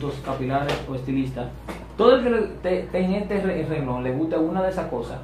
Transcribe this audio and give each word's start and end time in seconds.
productos 0.00 0.20
capilares 0.24 0.72
o 0.90 0.94
estilistas, 0.94 1.46
todo 1.96 2.16
el 2.16 2.24
que 2.24 2.30
te- 2.62 2.82
te- 2.90 2.98
en 3.04 3.12
este 3.14 3.40
re- 3.40 3.66
renglón 3.68 4.02
le 4.02 4.12
guste 4.12 4.36
una 4.38 4.62
de 4.62 4.70
esas 4.70 4.86
cosas, 4.88 5.18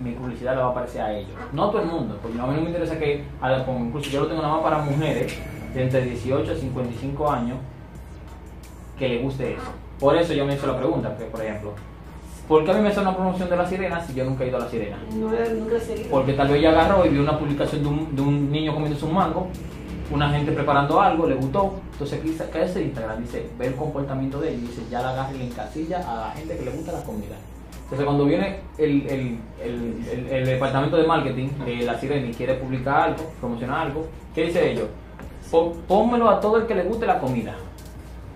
mi 0.00 0.12
publicidad 0.12 0.54
le 0.54 0.60
va 0.60 0.68
a 0.68 0.70
aparecer 0.70 1.00
a 1.02 1.12
ellos. 1.12 1.32
No 1.52 1.64
a 1.64 1.70
todo 1.70 1.82
el 1.82 1.88
mundo, 1.88 2.16
porque 2.22 2.38
a 2.40 2.46
mí 2.46 2.54
no 2.56 2.60
me 2.62 2.68
interesa 2.68 2.98
que, 2.98 3.24
a 3.40 3.50
la- 3.50 3.64
como 3.66 3.84
incluso 3.84 4.10
yo 4.10 4.20
lo 4.20 4.26
tengo 4.28 4.40
nada 4.42 4.54
más 4.54 4.62
para 4.62 4.78
mujeres 4.78 5.36
de 5.74 5.82
entre 5.82 6.02
18 6.02 6.52
a 6.52 6.54
55 6.54 7.30
años 7.30 7.58
que 8.98 9.08
le 9.08 9.18
guste 9.22 9.54
eso. 9.54 9.62
Por 9.98 10.16
eso 10.16 10.32
yo 10.32 10.44
me 10.46 10.54
hice 10.54 10.66
la 10.66 10.76
pregunta, 10.78 11.16
que 11.16 11.24
por 11.24 11.40
ejemplo, 11.42 11.72
¿por 12.46 12.64
qué 12.64 12.70
a 12.70 12.74
mí 12.74 12.80
me 12.82 12.92
sale 12.92 13.08
una 13.08 13.16
promoción 13.16 13.50
de 13.50 13.56
la 13.56 13.66
sirena 13.66 14.00
si 14.00 14.14
yo 14.14 14.24
nunca 14.24 14.44
he 14.44 14.48
ido 14.48 14.56
a 14.58 14.60
la 14.60 14.68
sirena? 14.68 14.96
No, 15.12 15.28
nunca. 15.28 15.76
Porque 16.10 16.32
tal 16.34 16.48
vez 16.48 16.58
ella 16.58 16.70
agarró 16.70 17.04
y 17.06 17.08
vio 17.08 17.22
una 17.22 17.38
publicación 17.38 17.82
de 17.82 17.88
un, 17.88 18.16
de 18.16 18.22
un 18.22 18.52
niño 18.52 18.72
comiéndose 18.74 19.04
un 19.04 19.14
mango, 19.14 19.48
una 20.10 20.30
gente 20.30 20.52
preparando 20.52 21.00
algo, 21.00 21.26
le 21.26 21.34
gustó. 21.34 21.74
Entonces, 21.92 22.20
aquí 22.20 22.32
sa- 22.34 22.50
¿qué 22.50 22.62
es 22.64 22.76
el 22.76 22.84
Instagram? 22.84 23.20
Dice, 23.22 23.48
ve 23.58 23.66
el 23.68 23.74
comportamiento 23.74 24.40
de 24.40 24.50
ella 24.50 24.58
y 24.58 24.60
dice, 24.62 24.82
ya 24.90 25.02
la 25.02 25.10
agarra 25.10 25.32
y 25.34 25.38
le 25.38 25.44
encasilla 25.46 25.98
a 25.98 26.28
la 26.28 26.30
gente 26.32 26.56
que 26.56 26.64
le 26.64 26.70
gusta 26.72 26.92
la 26.92 27.02
comida. 27.02 27.36
Entonces, 27.84 28.04
cuando 28.04 28.24
viene 28.24 28.60
el, 28.78 29.06
el, 29.06 29.38
el, 29.62 30.28
el- 30.30 30.46
departamento 30.46 30.96
de 30.96 31.06
marketing 31.06 31.48
de 31.64 31.76
la 31.84 31.98
Sirena 31.98 32.26
y 32.26 32.32
quiere 32.34 32.54
publicar 32.54 33.00
algo, 33.10 33.30
promocionar 33.40 33.86
algo, 33.86 34.06
¿qué 34.34 34.46
dice 34.46 34.72
ellos? 34.72 34.88
Pónmelo 35.86 36.28
a 36.30 36.40
todo 36.40 36.56
el 36.58 36.66
que 36.66 36.74
le 36.74 36.82
guste 36.84 37.06
la 37.06 37.18
comida. 37.20 37.54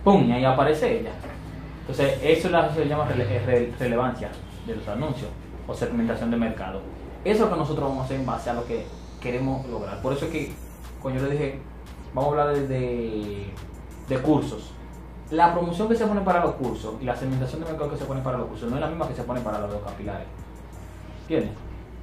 ¡Pum! 0.04 0.28
Y 0.28 0.32
ahí 0.32 0.44
aparece 0.44 1.00
ella. 1.00 1.10
Entonces, 1.80 2.18
eso 2.22 2.46
es 2.48 2.52
la, 2.52 2.72
se 2.72 2.86
llama 2.86 3.08
rele- 3.08 3.26
eh, 3.28 3.42
re- 3.46 3.72
relevancia 3.78 4.30
de 4.66 4.76
los 4.76 4.86
anuncios 4.88 5.30
o 5.66 5.74
segmentación 5.74 6.30
de 6.30 6.36
mercado. 6.36 6.80
Eso 7.24 7.34
es 7.34 7.40
lo 7.40 7.50
que 7.50 7.56
nosotros 7.58 7.88
vamos 7.88 8.02
a 8.02 8.04
hacer 8.04 8.20
en 8.20 8.26
base 8.26 8.50
a 8.50 8.54
lo 8.54 8.64
que 8.66 8.84
queremos 9.20 9.66
lograr. 9.68 10.00
Por 10.02 10.12
eso 10.12 10.26
es 10.26 10.30
que, 10.30 10.52
cuando 11.02 11.20
yo 11.20 11.26
le 11.26 11.32
dije, 11.32 11.60
vamos 12.14 12.28
a 12.28 12.40
hablar 12.40 12.56
de, 12.56 12.66
de, 12.66 13.46
de 14.08 14.18
cursos. 14.18 14.72
La 15.30 15.52
promoción 15.52 15.88
que 15.88 15.94
se 15.94 16.06
pone 16.06 16.22
para 16.22 16.40
los 16.40 16.54
cursos 16.54 16.94
y 17.00 17.04
la 17.04 17.14
segmentación 17.14 17.60
de 17.60 17.66
mercado 17.66 17.90
que 17.90 17.98
se 17.98 18.04
pone 18.04 18.22
para 18.22 18.38
los 18.38 18.48
cursos 18.48 18.70
no 18.70 18.76
es 18.76 18.80
la 18.80 18.88
misma 18.88 19.06
que 19.08 19.14
se 19.14 19.22
pone 19.22 19.40
para 19.40 19.58
los 19.58 19.82
capilares. 19.82 20.26
¿Entiendes? 21.22 21.52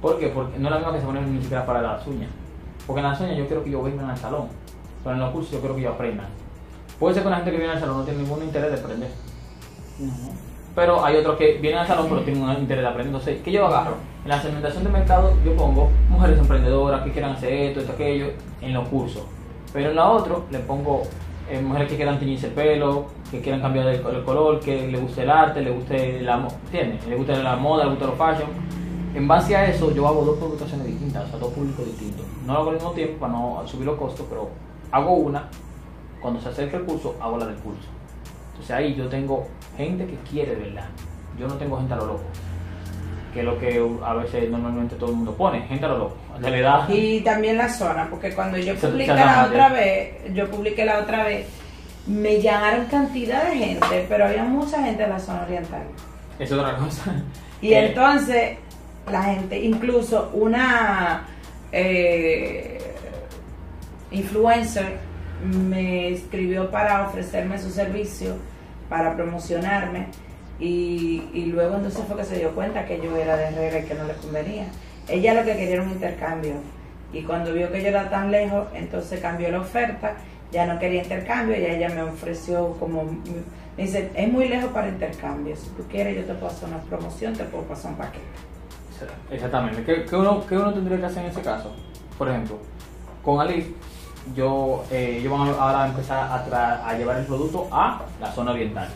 ¿Por 0.00 0.18
qué? 0.18 0.28
Porque 0.28 0.58
no 0.58 0.68
es 0.68 0.70
la 0.70 0.78
misma 0.78 0.92
que 0.92 1.00
se 1.00 1.06
pone 1.06 1.20
ni 1.22 1.40
siquiera 1.40 1.66
para 1.66 1.82
las 1.82 2.06
uñas. 2.06 2.30
Porque 2.86 3.00
en 3.00 3.06
las 3.08 3.20
uñas 3.20 3.36
yo 3.36 3.46
quiero 3.46 3.64
que 3.64 3.70
ellos 3.70 3.84
vengan 3.84 4.10
al 4.10 4.16
salón. 4.16 4.48
Pero 5.02 5.14
en 5.16 5.20
los 5.20 5.30
cursos 5.30 5.52
yo 5.52 5.60
quiero 5.60 5.74
que 5.74 5.80
ellos 5.80 5.94
aprendan. 5.94 6.26
Puede 7.00 7.14
ser 7.14 7.24
que 7.24 7.30
la 7.30 7.36
gente 7.36 7.50
que 7.50 7.56
viene 7.56 7.72
al 7.72 7.80
salón 7.80 7.98
no 7.98 8.04
tiene 8.04 8.22
ningún 8.22 8.42
interés 8.42 8.70
de 8.70 8.78
aprender. 8.78 9.10
Pero 10.74 11.04
hay 11.04 11.16
otros 11.16 11.36
que 11.36 11.58
vienen 11.58 11.80
al 11.80 11.86
salón 11.86 12.06
pero 12.08 12.22
tienen 12.22 12.42
un 12.42 12.52
interés 12.52 12.82
de 12.82 12.88
aprender. 12.88 13.14
Entonces, 13.14 13.42
¿qué 13.42 13.50
yo 13.50 13.66
agarro? 13.66 13.96
En 14.26 14.30
la 14.30 14.42
segmentación 14.42 14.82
de 14.82 14.90
mercado 14.90 15.34
yo 15.44 15.54
pongo 15.54 15.88
mujeres 16.08 16.36
emprendedoras 16.40 17.02
que 17.02 17.12
quieran 17.12 17.36
hacer 17.36 17.52
esto, 17.52 17.78
esto, 17.78 17.92
aquello, 17.92 18.32
en 18.60 18.74
los 18.74 18.88
cursos. 18.88 19.22
Pero 19.72 19.90
en 19.90 19.94
la 19.94 20.10
otra 20.10 20.34
le 20.50 20.58
pongo 20.58 21.04
eh, 21.48 21.60
mujeres 21.60 21.88
que 21.88 21.94
quieran 21.94 22.18
teñirse 22.18 22.48
el 22.48 22.52
pelo, 22.52 23.06
que 23.30 23.40
quieran 23.40 23.60
cambiar 23.60 23.86
el, 23.86 24.02
color, 24.02 24.58
que 24.58 24.88
le 24.88 24.98
guste 24.98 25.22
el 25.22 25.30
arte, 25.30 25.62
le 25.62 25.70
guste 25.70 26.22
la, 26.22 26.44
¿entiendes? 26.64 27.06
Le 27.06 27.14
guste 27.14 27.40
la 27.40 27.54
moda, 27.54 27.84
le 27.84 27.90
guste 27.90 28.04
los 28.04 28.16
fashion. 28.16 28.48
En 29.14 29.28
base 29.28 29.54
a 29.54 29.66
eso 29.66 29.94
yo 29.94 30.08
hago 30.08 30.24
dos 30.24 30.38
publicaciones 30.38 30.88
distintas, 30.88 31.26
o 31.26 31.28
sea, 31.28 31.38
dos 31.38 31.52
públicos 31.52 31.86
distintos. 31.86 32.26
No 32.44 32.54
lo 32.54 32.58
hago 32.58 32.70
al 32.70 32.74
mismo 32.74 32.90
tiempo 32.90 33.20
para 33.20 33.32
no 33.32 33.62
subir 33.64 33.86
los 33.86 33.96
costos, 33.96 34.26
pero 34.28 34.48
hago 34.90 35.12
una. 35.12 35.48
Cuando 36.20 36.40
se 36.40 36.48
acerca 36.48 36.78
el 36.78 36.82
curso, 36.82 37.14
hago 37.20 37.38
la 37.38 37.46
del 37.46 37.58
curso. 37.58 37.86
Entonces 38.48 38.72
ahí 38.72 38.96
yo 38.96 39.06
tengo 39.06 39.46
gente 39.76 40.04
que 40.04 40.16
quiere, 40.28 40.56
¿verdad? 40.56 40.88
Yo 41.38 41.46
no 41.46 41.54
tengo 41.54 41.76
gente 41.76 41.94
a 41.94 41.98
lo 41.98 42.06
loco. 42.06 42.24
Que 43.36 43.40
es 43.40 43.46
lo 43.46 43.58
que 43.58 43.86
a 44.02 44.14
veces 44.14 44.48
normalmente 44.48 44.96
todo 44.96 45.10
el 45.10 45.16
mundo 45.16 45.34
pone, 45.34 45.60
gente 45.68 45.84
a 45.84 45.88
lo 45.88 45.98
loco. 45.98 46.16
De 46.40 46.50
la 46.50 46.56
edad. 46.56 46.88
Y 46.88 47.20
también 47.20 47.58
la 47.58 47.68
zona, 47.68 48.08
porque 48.08 48.34
cuando 48.34 48.56
yo 48.56 48.74
publiqué 48.76 49.12
la 49.12 49.44
otra 49.46 49.68
vez, 49.68 50.14
yo 50.32 50.50
publiqué 50.50 50.86
la 50.86 51.00
otra 51.00 51.24
vez, 51.24 51.46
me 52.06 52.40
llamaron 52.40 52.86
cantidad 52.86 53.46
de 53.50 53.56
gente, 53.56 54.06
pero 54.08 54.24
había 54.24 54.44
mucha 54.44 54.82
gente 54.82 55.02
en 55.02 55.10
la 55.10 55.18
zona 55.18 55.42
oriental. 55.42 55.82
Es 56.38 56.50
otra 56.50 56.76
cosa. 56.76 57.14
Y 57.60 57.72
entonces, 57.72 58.58
la 59.10 59.22
gente, 59.22 59.58
incluso 59.58 60.30
una 60.34 61.26
eh, 61.72 62.78
influencer 64.10 64.98
me 65.42 66.10
escribió 66.10 66.70
para 66.70 67.06
ofrecerme 67.08 67.58
su 67.58 67.70
servicio, 67.70 68.36
para 68.88 69.14
promocionarme, 69.14 70.08
y, 70.58 71.28
y 71.34 71.46
luego 71.46 71.76
entonces 71.76 72.02
fue 72.06 72.16
que 72.16 72.24
se 72.24 72.38
dio 72.38 72.54
cuenta 72.54 72.84
que 72.86 73.00
yo 73.00 73.14
era 73.16 73.36
de 73.36 73.44
Herrera 73.46 73.80
y 73.80 73.84
que 73.84 73.94
no 73.94 74.04
le 74.04 74.14
convenía. 74.14 74.66
Ella 75.08 75.34
lo 75.34 75.44
que 75.44 75.56
quería 75.56 75.74
era 75.74 75.82
un 75.82 75.90
intercambio, 75.90 76.54
y 77.12 77.22
cuando 77.22 77.52
vio 77.52 77.70
que 77.70 77.82
yo 77.82 77.88
era 77.88 78.10
tan 78.10 78.30
lejos, 78.30 78.66
entonces 78.74 79.20
cambió 79.20 79.50
la 79.50 79.60
oferta, 79.60 80.14
ya 80.50 80.66
no 80.66 80.78
quería 80.78 81.02
intercambio, 81.02 81.56
y 81.56 81.64
ella 81.64 81.88
me 81.90 82.02
ofreció 82.02 82.72
como, 82.80 83.04
me 83.04 83.82
dice, 83.82 84.10
es 84.14 84.28
muy 84.32 84.48
lejos 84.48 84.70
para 84.72 84.88
intercambio, 84.88 85.54
si 85.56 85.68
tú 85.70 85.84
quieres 85.88 86.16
yo 86.16 86.24
te 86.24 86.34
puedo 86.34 86.48
hacer 86.52 86.68
una 86.68 86.78
promoción, 86.78 87.34
te 87.34 87.44
puedo 87.44 87.64
pasar 87.64 87.92
un 87.92 87.98
paquete. 87.98 88.24
Exactamente. 89.30 89.84
¿Qué, 89.84 90.04
qué 90.04 90.16
uno, 90.16 90.44
qué 90.46 90.56
uno 90.56 90.72
tendría 90.72 90.98
que 90.98 91.06
hacer 91.06 91.24
en 91.24 91.30
ese 91.30 91.42
caso? 91.42 91.70
Por 92.16 92.28
ejemplo, 92.28 92.58
con 93.22 93.40
Alif, 93.40 93.66
yo, 94.34 94.84
eh, 94.90 95.18
ellos 95.20 95.30
van 95.32 95.48
ahora 95.50 95.84
a 95.84 95.88
empezar 95.88 96.18
a, 96.18 96.46
tra- 96.46 96.80
a 96.84 96.96
llevar 96.96 97.18
el 97.18 97.26
producto 97.26 97.68
a 97.70 98.02
la 98.20 98.32
zona 98.32 98.52
oriental. 98.52 98.88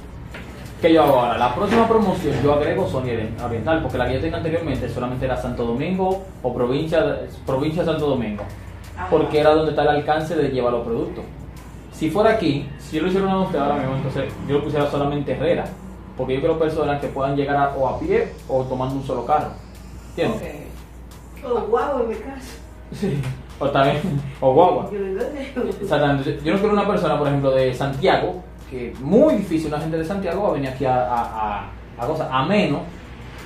¿Qué 0.81 0.93
yo 0.95 1.03
hago 1.05 1.21
ahora? 1.21 1.37
La 1.37 1.55
próxima 1.55 1.87
promoción 1.87 2.35
yo 2.43 2.55
agrego 2.55 2.89
orien- 2.91 3.39
oriental, 3.43 3.83
porque 3.83 3.99
la 3.99 4.07
que 4.09 4.15
yo 4.15 4.21
tenía 4.21 4.39
anteriormente 4.39 4.89
solamente 4.89 5.27
era 5.27 5.37
Santo 5.37 5.65
Domingo 5.65 6.23
o 6.43 6.55
provincia, 6.55 7.03
de- 7.03 7.29
provincia 7.45 7.85
Santo 7.85 8.07
Domingo, 8.07 8.43
porque 9.11 9.41
era 9.41 9.51
donde 9.55 9.71
está 9.73 9.83
el 9.83 9.89
alcance 9.89 10.35
de 10.37 10.49
llevar 10.49 10.73
los 10.73 10.87
productos. 10.87 11.25
Si 11.93 12.11
fuera 12.11 12.31
aquí, 12.31 12.67
si 12.79 12.97
yo 12.97 13.03
lo 13.03 13.09
hiciera 13.09 13.27
una 13.27 13.37
de 13.37 13.43
ustedes 13.43 13.63
ahora 13.63 13.75
mismo, 13.77 13.97
entonces 13.97 14.25
yo 14.49 14.59
lo 14.59 14.65
pusiera 14.65 14.91
solamente 14.91 15.33
Herrera, 15.33 15.67
porque 16.17 16.35
yo 16.35 16.41
quiero 16.41 16.59
personas 16.59 16.99
que 17.01 17.09
puedan 17.09 17.37
llegar 17.37 17.57
a- 17.57 17.77
o 17.77 17.87
a 17.87 17.99
pie 18.01 18.33
o 18.49 18.63
tomando 18.65 18.95
un 18.95 19.05
solo 19.05 19.27
carro. 19.27 19.51
¿Entiendes? 20.11 20.67
Oh, 21.47 21.61
guau, 21.69 22.03
en 22.03 22.09
mi 22.09 22.15
caso. 22.15 22.53
Sí. 22.93 23.21
O 23.59 23.69
también, 23.69 23.99
o 24.41 24.55
guagua. 24.55 24.89
Exactamente. 25.83 26.39
Yo 26.43 26.53
no 26.55 26.59
quiero 26.59 26.73
una 26.73 26.87
persona, 26.87 27.19
por 27.19 27.29
ejemplo, 27.29 27.51
de 27.51 27.75
Santiago, 27.75 28.43
que 28.71 28.95
muy 29.01 29.35
difícil 29.35 29.69
una 29.69 29.81
gente 29.81 29.99
de 29.99 30.05
Santiago 30.05 30.43
va 30.45 30.49
a 30.51 30.53
venir 30.53 30.69
aquí 30.71 30.85
a, 30.85 30.95
a, 30.95 31.23
a, 31.23 31.71
a 31.99 32.07
cosas, 32.07 32.29
a 32.31 32.45
menos 32.45 32.83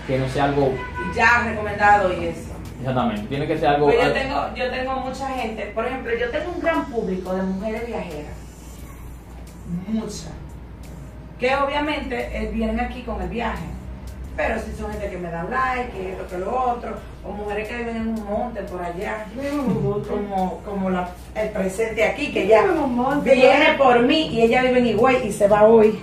que 0.07 0.19
no 0.19 0.29
sea 0.29 0.45
algo. 0.45 0.73
Ya 1.17 1.45
recomendado 1.45 2.13
y 2.13 2.27
eso. 2.27 2.51
Exactamente. 2.79 3.23
Tiene 3.29 3.47
que 3.47 3.59
ser 3.59 3.69
algo. 3.69 3.87
Pues 3.87 4.03
yo 4.05 4.13
tengo, 4.13 4.55
yo 4.55 4.71
tengo 4.71 4.97
mucha 4.97 5.29
gente, 5.31 5.67
por 5.75 5.87
ejemplo, 5.87 6.13
yo 6.15 6.31
tengo 6.31 6.53
un 6.53 6.61
gran 6.61 6.85
público 6.87 7.35
de 7.35 7.43
mujeres 7.43 7.87
viajeras, 7.87 8.37
muchas, 9.89 10.31
que 11.41 11.57
obviamente 11.57 12.37
eh, 12.37 12.51
vienen 12.53 12.81
aquí 12.81 13.03
con 13.03 13.23
el 13.23 13.29
viaje, 13.31 13.65
pero 14.37 14.61
si 14.61 14.73
son 14.75 14.91
gente 14.93 15.09
que 15.09 15.17
me 15.17 15.31
dan 15.31 15.49
like, 15.51 15.93
que 15.93 16.13
esto, 16.13 16.27
que 16.29 16.39
lo 16.39 16.73
otro, 16.73 16.97
o 17.27 17.33
mujeres 17.33 17.69
que 17.69 17.77
viven 17.79 17.97
en 17.97 18.09
un 18.09 18.25
monte 18.25 18.61
por 18.63 18.83
allá, 18.83 19.25
como, 20.09 20.61
como 20.65 20.91
la, 20.91 21.09
el 21.35 21.49
presente 21.51 22.05
aquí, 22.05 22.33
que 22.33 22.47
ya 22.47 22.65
viene 23.23 23.75
por 23.79 24.01
mí 24.03 24.29
y 24.29 24.43
ella 24.43 24.63
vive 24.63 24.79
en 24.81 24.87
Higüey 24.89 25.27
y 25.29 25.33
se 25.33 25.49
va 25.49 25.65
hoy. 25.65 26.01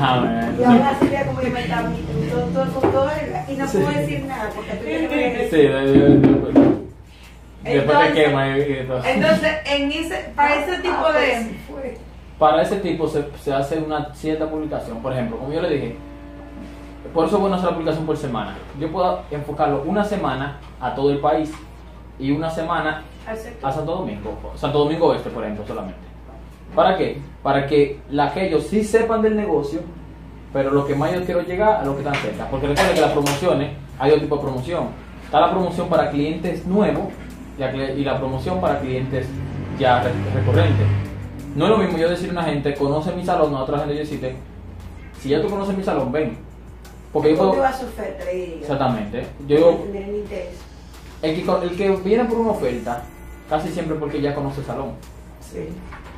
Ah. 0.00 0.48
Y 0.58 0.62
ahora 0.64 0.96
sí 1.00 1.08
vea 1.08 1.26
como 1.26 1.42
yo 1.42 1.50
me 1.50 1.60
estaba 1.60 1.88
todo, 2.30 2.42
todo, 2.64 2.80
con 2.80 2.92
todo 2.92 3.10
el- 3.10 3.52
y 3.54 3.56
no 3.58 3.66
puedo 3.66 3.88
decir 3.90 4.24
nada 4.26 4.50
porque 4.54 4.72
tú 4.72 4.84
tienes 4.84 5.10
que 5.10 5.48
Sí, 5.50 5.56
de- 5.56 5.68
de- 5.68 5.92
de- 5.92 6.16
después 7.64 7.98
te 7.98 8.04
Entonces- 8.06 8.12
quema 8.14 8.58
y, 8.58 8.86
todo. 8.86 9.04
Entonces, 9.04 9.52
en 9.66 9.92
ese, 9.92 10.16
para 10.36 10.54
ese 10.54 10.76
tipo 10.82 10.94
Ah, 10.98 11.10
pues 11.12 11.46
de... 11.46 11.96
Para 12.38 12.62
ese 12.62 12.76
tipo 12.76 13.08
se, 13.08 13.24
se 13.42 13.52
hace 13.52 13.78
una 13.78 14.14
cierta 14.14 14.48
publicación. 14.48 14.98
Por 15.02 15.12
ejemplo, 15.12 15.38
como 15.38 15.52
yo 15.52 15.62
le 15.62 15.70
dije, 15.70 15.96
por 17.12 17.26
eso 17.26 17.36
es 17.36 17.40
bueno 17.40 17.56
hacer 17.56 17.68
la 17.68 17.74
publicación 17.74 18.06
por 18.06 18.16
semana. 18.16 18.56
Yo 18.80 18.90
puedo 18.90 19.20
enfocarlo 19.30 19.82
una 19.86 20.04
semana 20.04 20.58
a 20.80 20.94
todo 20.94 21.10
el 21.10 21.18
país 21.18 21.52
y 22.18 22.30
una 22.32 22.50
semana 22.50 23.02
a 23.62 23.72
Santo 23.72 23.96
Domingo, 23.96 24.36
Santo 24.56 24.78
Domingo 24.80 25.06
Oeste, 25.08 25.30
por 25.30 25.42
ejemplo, 25.44 25.66
solamente. 25.66 25.98
¿Para 26.74 26.96
qué? 26.96 27.20
Para 27.42 27.66
que 27.66 28.00
la, 28.10 28.26
aquellos 28.26 28.64
sí 28.66 28.82
sepan 28.84 29.22
del 29.22 29.36
negocio, 29.36 29.80
pero 30.52 30.70
lo 30.70 30.86
que 30.86 30.94
más 30.94 31.12
yo 31.12 31.24
quiero 31.24 31.42
llegar 31.42 31.80
a 31.80 31.84
lo 31.84 31.92
que 31.94 31.98
están 32.02 32.14
cerca. 32.16 32.46
Porque 32.50 32.66
recuerden 32.68 32.94
que 32.94 33.00
las 33.00 33.12
promociones, 33.12 33.70
hay 33.98 34.10
dos 34.10 34.20
tipos 34.20 34.38
de 34.38 34.44
promoción. 34.44 34.84
Está 35.24 35.40
la 35.40 35.50
promoción 35.50 35.88
para 35.88 36.10
clientes 36.10 36.66
nuevos 36.66 37.06
y 37.58 38.04
la, 38.04 38.18
promoción 38.18 38.60
para 38.60 38.80
clientes 38.80 39.26
ya 39.78 40.02
re- 40.02 40.12
recurrentes. 40.34 40.86
No 41.54 41.64
es 41.64 41.70
lo 41.70 41.78
mismo 41.78 41.98
yo 41.98 42.08
decirle 42.08 42.30
a 42.38 42.42
una 42.42 42.44
gente, 42.50 42.74
conoce 42.74 43.12
mi 43.12 43.24
salón, 43.24 43.54
a 43.54 43.62
otra 43.62 43.78
gente 43.78 43.94
yo 43.94 44.00
decirte, 44.00 44.36
si 45.18 45.30
ya 45.30 45.40
tú 45.40 45.48
conoces 45.48 45.76
mi 45.76 45.82
salón, 45.82 46.12
ven. 46.12 46.36
Porque 47.16 47.30
yo 47.34 47.36
¿Dónde 47.44 47.56
puedo... 47.58 47.72
su 47.72 47.84
oferta? 47.86 48.30
Exactamente. 48.30 49.26
Yo 49.48 49.56
digo, 49.56 49.86
el 51.22 51.34
que, 51.34 51.46
co- 51.46 51.62
el 51.62 51.76
que 51.76 51.90
viene 51.96 52.24
por 52.26 52.38
una 52.38 52.50
oferta, 52.50 53.04
casi 53.48 53.70
siempre 53.70 53.96
porque 53.96 54.20
ya 54.20 54.34
conoce 54.34 54.60
el 54.60 54.66
salón. 54.66 54.90
Sí. 55.40 55.68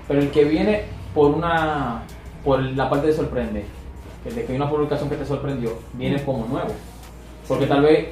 Pero 0.09 0.21
el 0.21 0.31
que 0.33 0.45
viene 0.45 0.83
por 1.15 1.31
una 1.31 2.03
por 2.45 2.61
la 2.61 2.91
parte 2.91 3.07
de 3.07 3.13
sorprende, 3.13 3.65
que 4.25 4.31
de 4.33 4.45
que 4.45 4.53
hay 4.53 4.57
una 4.57 4.69
publicación 4.69 5.09
que 5.09 5.15
te 5.15 5.25
sorprendió, 5.25 5.71
viene 5.93 6.21
como 6.25 6.47
nuevo. 6.47 6.71
Porque 7.47 7.67
tal 7.67 7.83
vez 7.83 8.09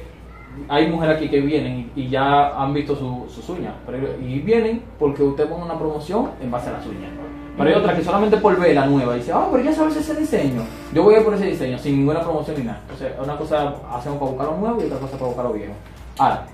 hay 0.69 0.87
mujeres 0.87 1.17
aquí 1.17 1.27
que 1.29 1.41
vienen 1.41 1.91
y, 1.93 2.07
ya 2.07 2.57
han 2.57 2.73
visto 2.73 2.95
su- 2.95 3.25
sus 3.29 3.49
uñas, 3.49 3.73
pero, 3.85 3.97
y 4.21 4.39
vienen 4.39 4.81
porque 4.97 5.23
usted 5.23 5.49
pone 5.49 5.65
una 5.65 5.77
promoción 5.77 6.31
en 6.41 6.49
base 6.51 6.69
a 6.69 6.73
las 6.73 6.85
uñas. 6.85 7.11
Pero 7.57 7.69
hay 7.69 7.75
otras 7.75 7.95
que 7.97 8.03
solamente 8.03 8.37
por 8.37 8.59
ver 8.59 8.75
la 8.75 8.85
nueva 8.85 9.15
dice, 9.15 9.31
ah, 9.33 9.47
pero 9.51 9.63
ya 9.63 9.73
sabes 9.73 9.95
ese 9.95 10.13
diseño. 10.13 10.61
Yo 10.93 11.01
voy 11.01 11.15
a 11.15 11.17
ir 11.17 11.25
por 11.25 11.33
ese 11.33 11.45
diseño 11.45 11.77
sin 11.79 11.97
ninguna 11.97 12.21
promoción 12.21 12.55
ni 12.57 12.63
nada. 12.63 12.79
Entonces, 12.83 13.11
una 13.19 13.35
cosa 13.35 13.73
hacemos 13.91 14.19
para 14.19 14.31
buscar 14.31 14.47
lo 14.47 14.57
nuevo 14.57 14.81
y 14.81 14.85
otra 14.85 14.99
cosa 14.99 15.13
para 15.13 15.25
buscar 15.25 15.45
lo 15.45 15.53
viejo. 15.53 15.73
Ahora, 16.19 16.45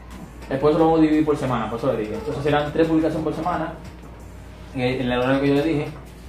después 0.48 0.76
lo 0.76 0.86
vamos 0.86 1.00
a 1.00 1.02
dividir 1.02 1.26
por 1.26 1.36
semana, 1.36 1.70
por 1.70 1.78
eso 1.78 1.92
le 1.92 2.00
dije. 2.00 2.14
Entonces 2.14 2.42
serán 2.42 2.72
tres 2.72 2.88
publicaciones 2.88 3.24
por 3.26 3.36
semana, 3.36 3.74
en 4.74 4.82
el, 4.82 5.02
en 5.02 5.12
el 5.12 5.20
horario 5.20 5.42
que 5.42 5.48
yo 5.50 5.56
le 5.56 5.64
dije. 5.64 5.88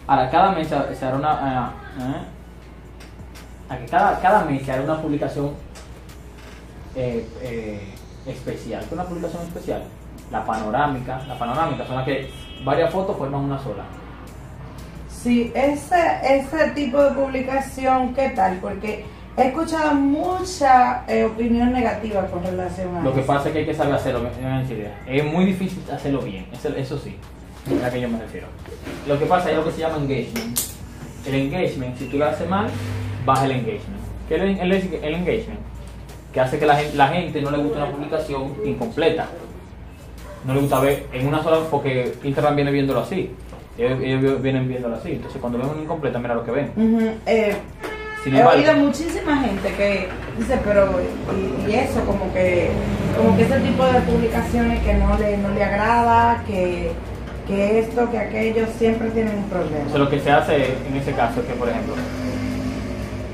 Ahora, 0.09 0.29
cada 0.29 0.53
mes 0.53 0.67
se, 0.67 0.75
hará 0.75 1.17
una. 1.17 1.73
que 3.79 3.87
cada, 3.87 4.21
cada 4.21 4.45
mes 4.45 4.65
se 4.65 4.73
hará 4.73 4.83
una 4.83 5.01
publicación 5.01 5.53
eh, 6.97 7.29
eh, 7.43 7.95
especial. 8.27 8.81
¿Qué 8.81 8.87
es 8.87 8.93
una 8.93 9.05
publicación 9.05 9.43
especial? 9.45 9.85
La 10.33 10.45
panorámica. 10.45 11.23
La 11.29 11.39
panorámica 11.39 11.87
son 11.87 11.95
las 11.95 12.05
que 12.05 12.29
varias 12.65 12.93
fotos 12.93 13.17
forman 13.17 13.41
una 13.41 13.59
sola. 13.63 13.85
Sí, 15.25 15.51
ese, 15.55 15.97
ese 16.23 16.69
tipo 16.75 17.03
de 17.03 17.13
publicación, 17.13 18.13
¿qué 18.15 18.29
tal? 18.37 18.59
Porque 18.59 19.07
he 19.39 19.43
escuchado 19.49 19.95
mucha 19.95 21.03
eh, 21.09 21.25
opinión 21.25 21.73
negativa 21.73 22.27
con 22.27 22.45
relación 22.45 22.95
a 22.95 23.01
Lo 23.03 23.15
que 23.15 23.21
eso. 23.21 23.27
pasa 23.27 23.49
es 23.49 23.53
que 23.55 23.59
hay 23.61 23.65
que 23.65 23.73
saber 23.73 23.95
hacerlo. 23.95 24.29
Es 25.07 25.25
muy 25.25 25.47
difícil 25.47 25.83
hacerlo 25.91 26.21
bien, 26.21 26.45
eso, 26.53 26.69
eso 26.77 26.99
sí, 26.99 27.17
es 27.75 27.83
a 27.83 27.91
que 27.91 28.03
yo 28.03 28.09
me 28.11 28.19
refiero. 28.21 28.49
Lo 29.09 29.19
que 29.19 29.25
pasa 29.25 29.51
es 29.51 29.57
lo 29.57 29.65
que 29.65 29.73
se 29.73 29.79
llama 29.79 29.97
engagement. 29.97 30.59
El 31.27 31.35
engagement, 31.37 31.97
si 31.97 32.05
tú 32.05 32.19
lo 32.19 32.27
haces 32.27 32.47
mal, 32.47 32.67
baja 33.25 33.47
el 33.47 33.53
engagement. 33.53 34.01
¿Qué 34.29 34.35
es 34.37 34.43
el, 34.43 34.61
el- 34.61 34.73
el 35.05 35.15
engagement? 35.15 35.61
Que 36.35 36.41
hace 36.41 36.59
que 36.59 36.67
la 36.67 36.77
gente, 36.77 36.95
la 36.99 37.09
gente 37.09 37.41
no 37.41 37.51
le 37.51 37.57
guste 37.59 37.79
una 37.79 37.91
publicación 37.91 38.53
incompleta. 38.63 39.27
No 40.45 40.53
le 40.53 40.61
gusta 40.61 40.81
ver 40.81 41.07
en 41.15 41.27
una 41.27 41.43
sola, 41.43 41.61
porque 41.71 42.13
Instagram 42.23 42.57
viene 42.57 42.71
viéndolo 42.73 43.01
así. 43.01 43.31
Ellos, 43.77 43.99
ellos 44.03 44.43
vienen 44.43 44.69
viéndolo 44.69 44.97
así. 44.97 45.13
Entonces, 45.13 45.41
cuando 45.41 45.59
ven 45.59 45.69
una 45.69 45.83
incompleta, 45.83 46.19
mira 46.19 46.35
lo 46.35 46.45
que 46.45 46.51
ven. 46.53 46.73
Eh, 47.27 47.57
Sin 48.23 48.37
he 48.37 48.45
oído 48.45 48.75
muchísima 48.77 49.37
gente 49.39 49.69
que 49.77 50.09
dice, 50.39 50.59
pero 50.65 50.89
y, 51.67 51.71
y 51.71 51.75
eso, 51.75 52.01
como 52.07 52.33
que 52.33 52.71
como 53.17 53.37
que 53.37 53.43
ese 53.43 53.61
tipo 53.61 53.85
de 53.85 54.01
publicaciones 54.01 54.83
que 54.83 54.95
no 54.95 55.19
le, 55.19 55.37
no 55.39 55.51
le 55.51 55.63
agrada, 55.65 56.43
que, 56.47 56.93
que 57.47 57.81
esto, 57.81 58.11
que 58.11 58.19
aquello, 58.19 58.67
siempre 58.79 59.11
tienen 59.11 59.37
un 59.39 59.45
problema. 59.45 59.77
Entonces, 59.77 60.01
lo 60.01 60.09
que 60.09 60.21
se 60.21 60.31
hace 60.31 60.57
en 60.89 60.97
ese 60.97 61.13
caso 61.13 61.41
es 61.41 61.47
que, 61.47 61.55
por 61.55 61.69
ejemplo, 61.69 61.95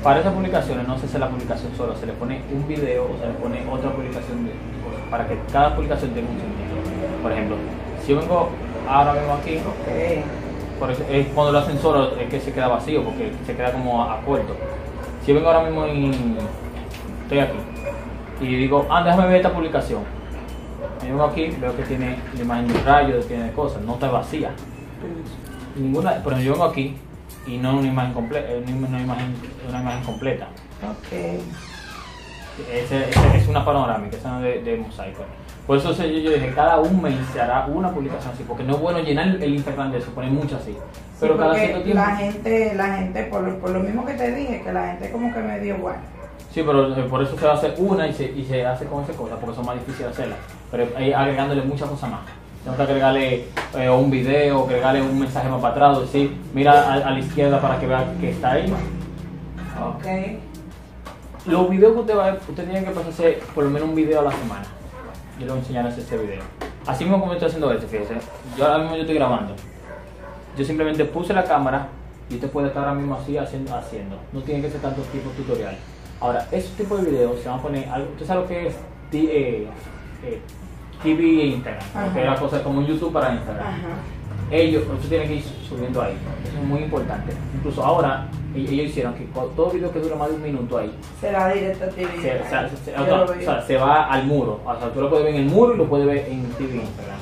para 0.03 0.19
esas 0.19 0.33
publicaciones 0.33 0.87
no 0.87 0.97
se 0.97 1.05
hace 1.05 1.19
la 1.19 1.29
publicación 1.29 1.71
solo, 1.77 1.95
se 1.95 2.07
le 2.07 2.13
pone 2.13 2.41
un 2.51 2.67
video 2.67 3.03
o 3.05 3.17
se 3.21 3.27
le 3.27 3.33
pone 3.33 3.61
otra 3.71 3.91
publicación 3.91 4.45
de 4.45 4.51
cosas, 4.83 5.01
para 5.11 5.27
que 5.27 5.37
cada 5.53 5.75
publicación 5.75 6.11
tenga 6.11 6.27
un 6.31 6.39
sentido. 6.39 7.21
Por 7.21 7.31
ejemplo, 7.31 7.55
si 8.03 8.11
yo 8.11 8.19
vengo 8.19 8.49
ahora 8.87 9.13
mismo 9.13 9.33
aquí, 9.33 9.57
Ok. 9.57 10.79
por 10.79 10.91
eso, 10.91 11.03
es 11.09 11.27
cuando 11.27 11.51
lo 11.53 11.59
hacen 11.59 11.79
solo 11.79 12.15
es 12.17 12.29
que 12.29 12.39
se 12.39 12.51
queda 12.53 12.67
vacío, 12.67 13.03
porque 13.03 13.31
se 13.45 13.55
queda 13.55 13.71
como 13.71 14.03
a, 14.03 14.19
corto. 14.21 14.55
Si 15.21 15.27
yo 15.29 15.35
vengo 15.35 15.49
ahora 15.49 15.63
mismo 15.69 15.87
y 15.87 16.11
estoy 17.23 17.39
aquí 17.39 17.57
y 18.41 18.55
digo, 18.55 18.87
ah, 18.89 19.03
déjame 19.03 19.27
ver 19.27 19.35
esta 19.37 19.53
publicación. 19.53 20.01
Vengo 21.03 21.23
aquí, 21.23 21.47
veo 21.59 21.75
que 21.75 21.83
tiene 21.83 22.17
la 22.35 22.41
imagen 22.41 22.67
de 22.67 22.73
un 22.75 22.85
rayo, 22.85 23.19
tiene 23.21 23.51
cosas, 23.53 23.81
no 23.83 23.93
está 23.93 24.09
vacía. 24.09 24.51
Ninguna, 25.75 26.21
pero 26.23 26.39
yo 26.39 26.53
vengo 26.53 26.65
aquí 26.65 26.95
y 27.47 27.57
no 27.57 27.77
una 27.77 27.87
imagen 27.87 28.13
completa, 28.13 28.47
una 28.87 28.99
imagen, 29.01 29.35
una 29.69 29.81
imagen 29.81 30.03
completa. 30.03 30.47
Ok. 30.83 31.13
Ese- 32.71 33.09
ese 33.09 33.37
es 33.37 33.47
una 33.47 33.63
panorámica, 33.63 34.17
esa 34.17 34.31
no 34.31 34.45
es 34.45 34.63
de, 34.65 34.71
de 34.71 34.77
mosaico. 34.77 35.23
Por 35.67 35.77
eso 35.77 35.93
yo, 35.93 36.05
yo 36.05 36.31
dije, 36.31 36.51
cada 36.55 36.79
un 36.79 37.01
mes 37.01 37.15
se 37.31 37.39
hará 37.39 37.65
una 37.67 37.91
publicación 37.91 38.33
así, 38.33 38.43
porque 38.47 38.63
no 38.63 38.75
es 38.75 38.81
bueno 38.81 38.99
llenar 38.99 39.27
el 39.27 39.53
Instagram 39.55 39.91
de 39.91 39.99
eso, 39.99 40.11
poner 40.11 40.31
muchas 40.31 40.61
así. 40.61 40.75
Pero 41.19 41.33
Sí, 41.35 41.39
cada 41.39 41.53
cierto 41.55 41.81
tiempo. 41.83 42.03
la 42.03 42.15
gente, 42.15 42.73
la 42.75 42.97
gente 42.97 43.23
por, 43.25 43.41
lo- 43.43 43.59
por 43.59 43.69
lo 43.69 43.79
mismo 43.79 44.05
que 44.05 44.13
te 44.13 44.31
dije, 44.35 44.61
que 44.63 44.73
la 44.73 44.87
gente 44.87 45.11
como 45.11 45.33
que 45.33 45.39
me 45.39 45.59
dio 45.59 45.77
igual. 45.77 45.95
Sí, 46.51 46.63
pero 46.65 46.93
eh, 46.97 47.03
por 47.03 47.21
eso 47.23 47.37
se 47.37 47.47
hace 47.47 47.73
una 47.77 48.07
y 48.07 48.13
se, 48.13 48.25
y 48.25 48.43
se 48.43 48.65
hace 48.65 48.85
con 48.85 49.03
esa 49.03 49.13
cosa, 49.13 49.35
porque 49.37 49.55
son 49.55 49.65
más 49.65 49.75
difíciles 49.75 49.99
de 50.07 50.07
hacerlas. 50.09 50.37
Pero 50.71 50.87
ahí 50.97 51.13
agregándole 51.13 51.61
muchas 51.61 51.87
cosas 51.89 52.09
más. 52.11 52.21
Tengo 52.63 52.75
que 52.75 52.83
agregarle 52.83 53.45
eh, 53.77 53.89
un 53.89 54.11
video, 54.11 54.65
agregarle 54.65 55.01
un 55.01 55.17
mensaje 55.19 55.47
más 55.47 55.61
para 55.61 55.73
atrás, 55.73 56.01
decir, 56.01 56.35
mira 56.53 56.73
a, 56.73 56.93
a 56.95 57.11
la 57.11 57.19
izquierda 57.19 57.61
para 57.61 57.79
que 57.79 57.87
vea 57.87 58.03
que 58.19 58.31
está 58.31 58.51
ahí. 58.51 58.73
Ok. 59.81 60.05
Los 61.47 61.69
videos 61.69 61.93
que 61.93 61.99
usted 62.01 62.17
va 62.17 62.25
a 62.27 62.31
ver, 62.31 62.41
usted 62.49 62.63
tiene 62.65 62.83
que 62.85 62.91
pasarse 62.91 63.39
por 63.55 63.63
lo 63.63 63.69
menos 63.69 63.89
un 63.89 63.95
video 63.95 64.19
a 64.19 64.23
la 64.23 64.31
semana. 64.31 64.63
Yo 65.41 65.47
le 65.47 65.51
voy 65.53 65.57
a 65.59 65.61
enseñar 65.61 65.85
a 65.85 65.89
hacer 65.89 66.03
este 66.03 66.17
video. 66.17 66.41
Así 66.85 67.03
mismo 67.03 67.19
como 67.19 67.33
estoy 67.33 67.47
haciendo 67.47 67.71
este, 67.71 67.87
fíjese. 67.87 68.13
Yo 68.55 68.65
ahora 68.65 68.77
mismo 68.79 68.95
yo 68.95 69.01
estoy 69.01 69.15
grabando. 69.15 69.55
Yo 70.55 70.63
simplemente 70.65 71.03
puse 71.05 71.33
la 71.33 71.43
cámara 71.43 71.87
y 72.29 72.35
usted 72.35 72.49
puede 72.51 72.67
estar 72.67 72.83
ahora 72.83 72.93
mismo 72.95 73.15
así 73.15 73.37
haciendo. 73.37 73.75
haciendo. 73.75 74.17
No 74.33 74.41
tiene 74.41 74.61
que 74.61 74.69
ser 74.69 74.81
tanto 74.81 75.01
tipo 75.03 75.29
tutorial. 75.31 75.75
Ahora, 76.19 76.47
esos 76.51 76.71
tipos 76.77 77.03
de 77.03 77.09
videos 77.09 77.39
se 77.41 77.49
van 77.49 77.57
a 77.59 77.61
poner 77.63 77.89
algo. 77.89 78.11
¿Usted 78.11 78.25
sabe 78.27 78.41
lo 78.41 78.47
que 78.47 78.67
es 78.67 78.75
T- 79.09 79.17
eh, 79.63 79.67
eh, 80.23 80.41
TV 81.01 81.23
e 81.23 81.45
Instagram? 81.47 82.13
Que 82.13 82.19
es 82.21 82.25
la 82.27 82.35
cosa 82.35 82.61
como 82.63 82.81
YouTube 82.83 83.11
para 83.11 83.33
Instagram 83.33 83.65
Ajá. 83.67 83.77
Ellos, 84.51 84.83
usted 84.93 85.09
tiene 85.09 85.27
que 85.27 85.35
ir 85.35 85.43
subiendo 85.67 86.01
ahí. 86.01 86.13
Eso 86.47 86.57
es 86.57 86.63
muy 86.63 86.81
importante. 86.81 87.33
Incluso 87.55 87.83
ahora, 87.83 88.27
e- 88.55 88.59
ellos 88.59 88.87
hicieron 88.87 89.13
que 89.15 89.23
todo 89.33 89.69
video 89.71 89.91
que 89.91 89.99
dura 89.99 90.15
más 90.15 90.29
de 90.29 90.35
un 90.35 90.43
minuto 90.43 90.77
ahí, 90.77 90.91
Se 91.19 91.31
va 91.31 91.49
directo 91.53 91.85
a 91.85 91.87
TV. 91.87 92.09
se, 92.21 92.39
o 92.41 92.49
sea, 92.49 93.61
se 93.65 93.77
va 93.77 94.05
al 94.11 94.25
muro. 94.25 94.59
O 94.65 94.77
sea, 94.79 94.89
tú 94.91 95.01
lo 95.01 95.09
puedes 95.09 95.25
ver 95.25 95.35
en 95.35 95.41
el 95.41 95.47
muro 95.49 95.73
y 95.73 95.77
lo 95.77 95.85
puedes 95.85 96.05
ver 96.05 96.17
en 96.29 96.43
TV 96.53 96.75
Instagram. 96.75 97.17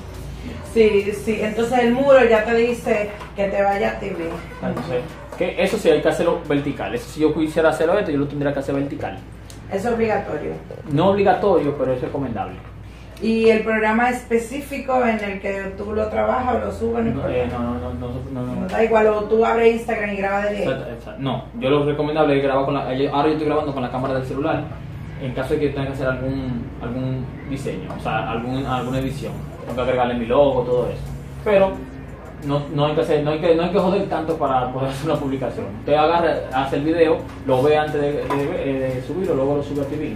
Sí, 0.73 1.11
sí, 1.13 1.39
entonces 1.41 1.79
el 1.79 1.93
muro 1.93 2.23
ya 2.29 2.45
te 2.45 2.53
dice 2.55 3.09
que 3.35 3.47
te 3.47 3.61
vaya 3.61 3.91
a 3.91 3.99
TV. 3.99 4.29
Entonces, 4.63 5.01
que 5.37 5.63
eso 5.63 5.77
sí 5.77 5.89
hay 5.89 6.01
que 6.01 6.09
hacerlo 6.09 6.39
vertical. 6.47 6.93
Eso 6.93 7.09
si 7.09 7.21
yo 7.21 7.33
quisiera 7.33 7.69
hacerlo 7.69 7.97
esto, 7.97 8.11
yo 8.11 8.19
lo 8.19 8.27
tendría 8.27 8.53
que 8.53 8.59
hacer 8.59 8.75
vertical. 8.75 9.17
Es 9.71 9.85
obligatorio. 9.85 10.51
No 10.91 11.09
obligatorio, 11.09 11.75
pero 11.77 11.93
es 11.93 12.01
recomendable. 12.01 12.55
Y 13.21 13.49
el 13.49 13.63
programa 13.63 14.09
específico 14.09 15.03
en 15.05 15.19
el 15.21 15.41
que 15.41 15.73
tú 15.77 15.93
lo 15.93 16.07
trabajas 16.07 16.55
o 16.55 16.59
lo 16.59 16.71
subes, 16.71 17.03
no, 17.13 17.27
eh, 17.27 17.47
no, 17.51 17.59
no, 17.59 17.73
no, 17.73 17.93
no, 17.93 18.09
no, 18.31 18.45
no. 18.55 18.61
No 18.61 18.67
da 18.67 18.81
igual, 18.83 19.07
o 19.07 19.23
tú 19.25 19.45
abres 19.45 19.73
Instagram 19.75 20.13
y 20.13 20.15
grabas 20.17 20.49
de 20.49 20.63
Exacto, 20.63 20.89
exacto. 20.89 21.21
No, 21.21 21.43
yo 21.59 21.69
lo 21.69 21.85
recomendable 21.85 22.37
es 22.37 22.43
grabar 22.43 22.63
con 22.65 22.73
la. 22.75 22.93
yo- 22.93 23.13
Ahora 23.13 23.27
yo 23.27 23.33
estoy 23.33 23.47
grabando 23.47 23.73
con 23.73 23.83
la 23.83 23.91
cámara 23.91 24.13
del 24.13 24.25
celular 24.25 24.63
en 25.21 25.33
caso 25.33 25.53
de 25.53 25.59
que 25.59 25.69
tenga 25.69 25.87
que 25.87 25.93
hacer 25.93 26.07
algún 26.07 26.63
algún 26.81 27.25
diseño, 27.49 27.89
o 27.97 28.01
sea, 28.01 28.31
algún, 28.31 28.65
alguna 28.65 28.99
edición. 28.99 29.33
Tengo 29.63 29.75
que 29.75 29.81
agregarle 29.81 30.13
mi 30.13 30.25
logo, 30.25 30.61
todo 30.61 30.87
eso. 30.87 31.01
Pero 31.43 31.71
no, 32.45 32.61
no 32.73 32.85
hay 32.85 32.95
que 32.95 33.01
hacer, 33.01 33.23
no 33.23 33.31
hay 33.31 33.39
que, 33.39 33.55
no 33.55 33.63
hay 33.63 33.69
que 33.71 33.79
joder 33.79 34.07
tanto 34.09 34.37
para 34.37 34.71
poder 34.71 34.89
hacer 34.89 35.09
una 35.11 35.19
publicación. 35.19 35.65
Usted 35.79 35.93
agarra, 35.93 36.35
hace 36.53 36.77
el 36.77 36.83
video, 36.83 37.17
lo 37.45 37.61
ve 37.63 37.77
antes 37.77 37.99
de, 38.01 38.11
de- 38.13 38.79
de 38.79 39.03
subirlo, 39.05 39.35
luego 39.35 39.57
lo 39.57 39.63
sube 39.63 39.81
a 39.81 39.85
TV. 39.85 40.15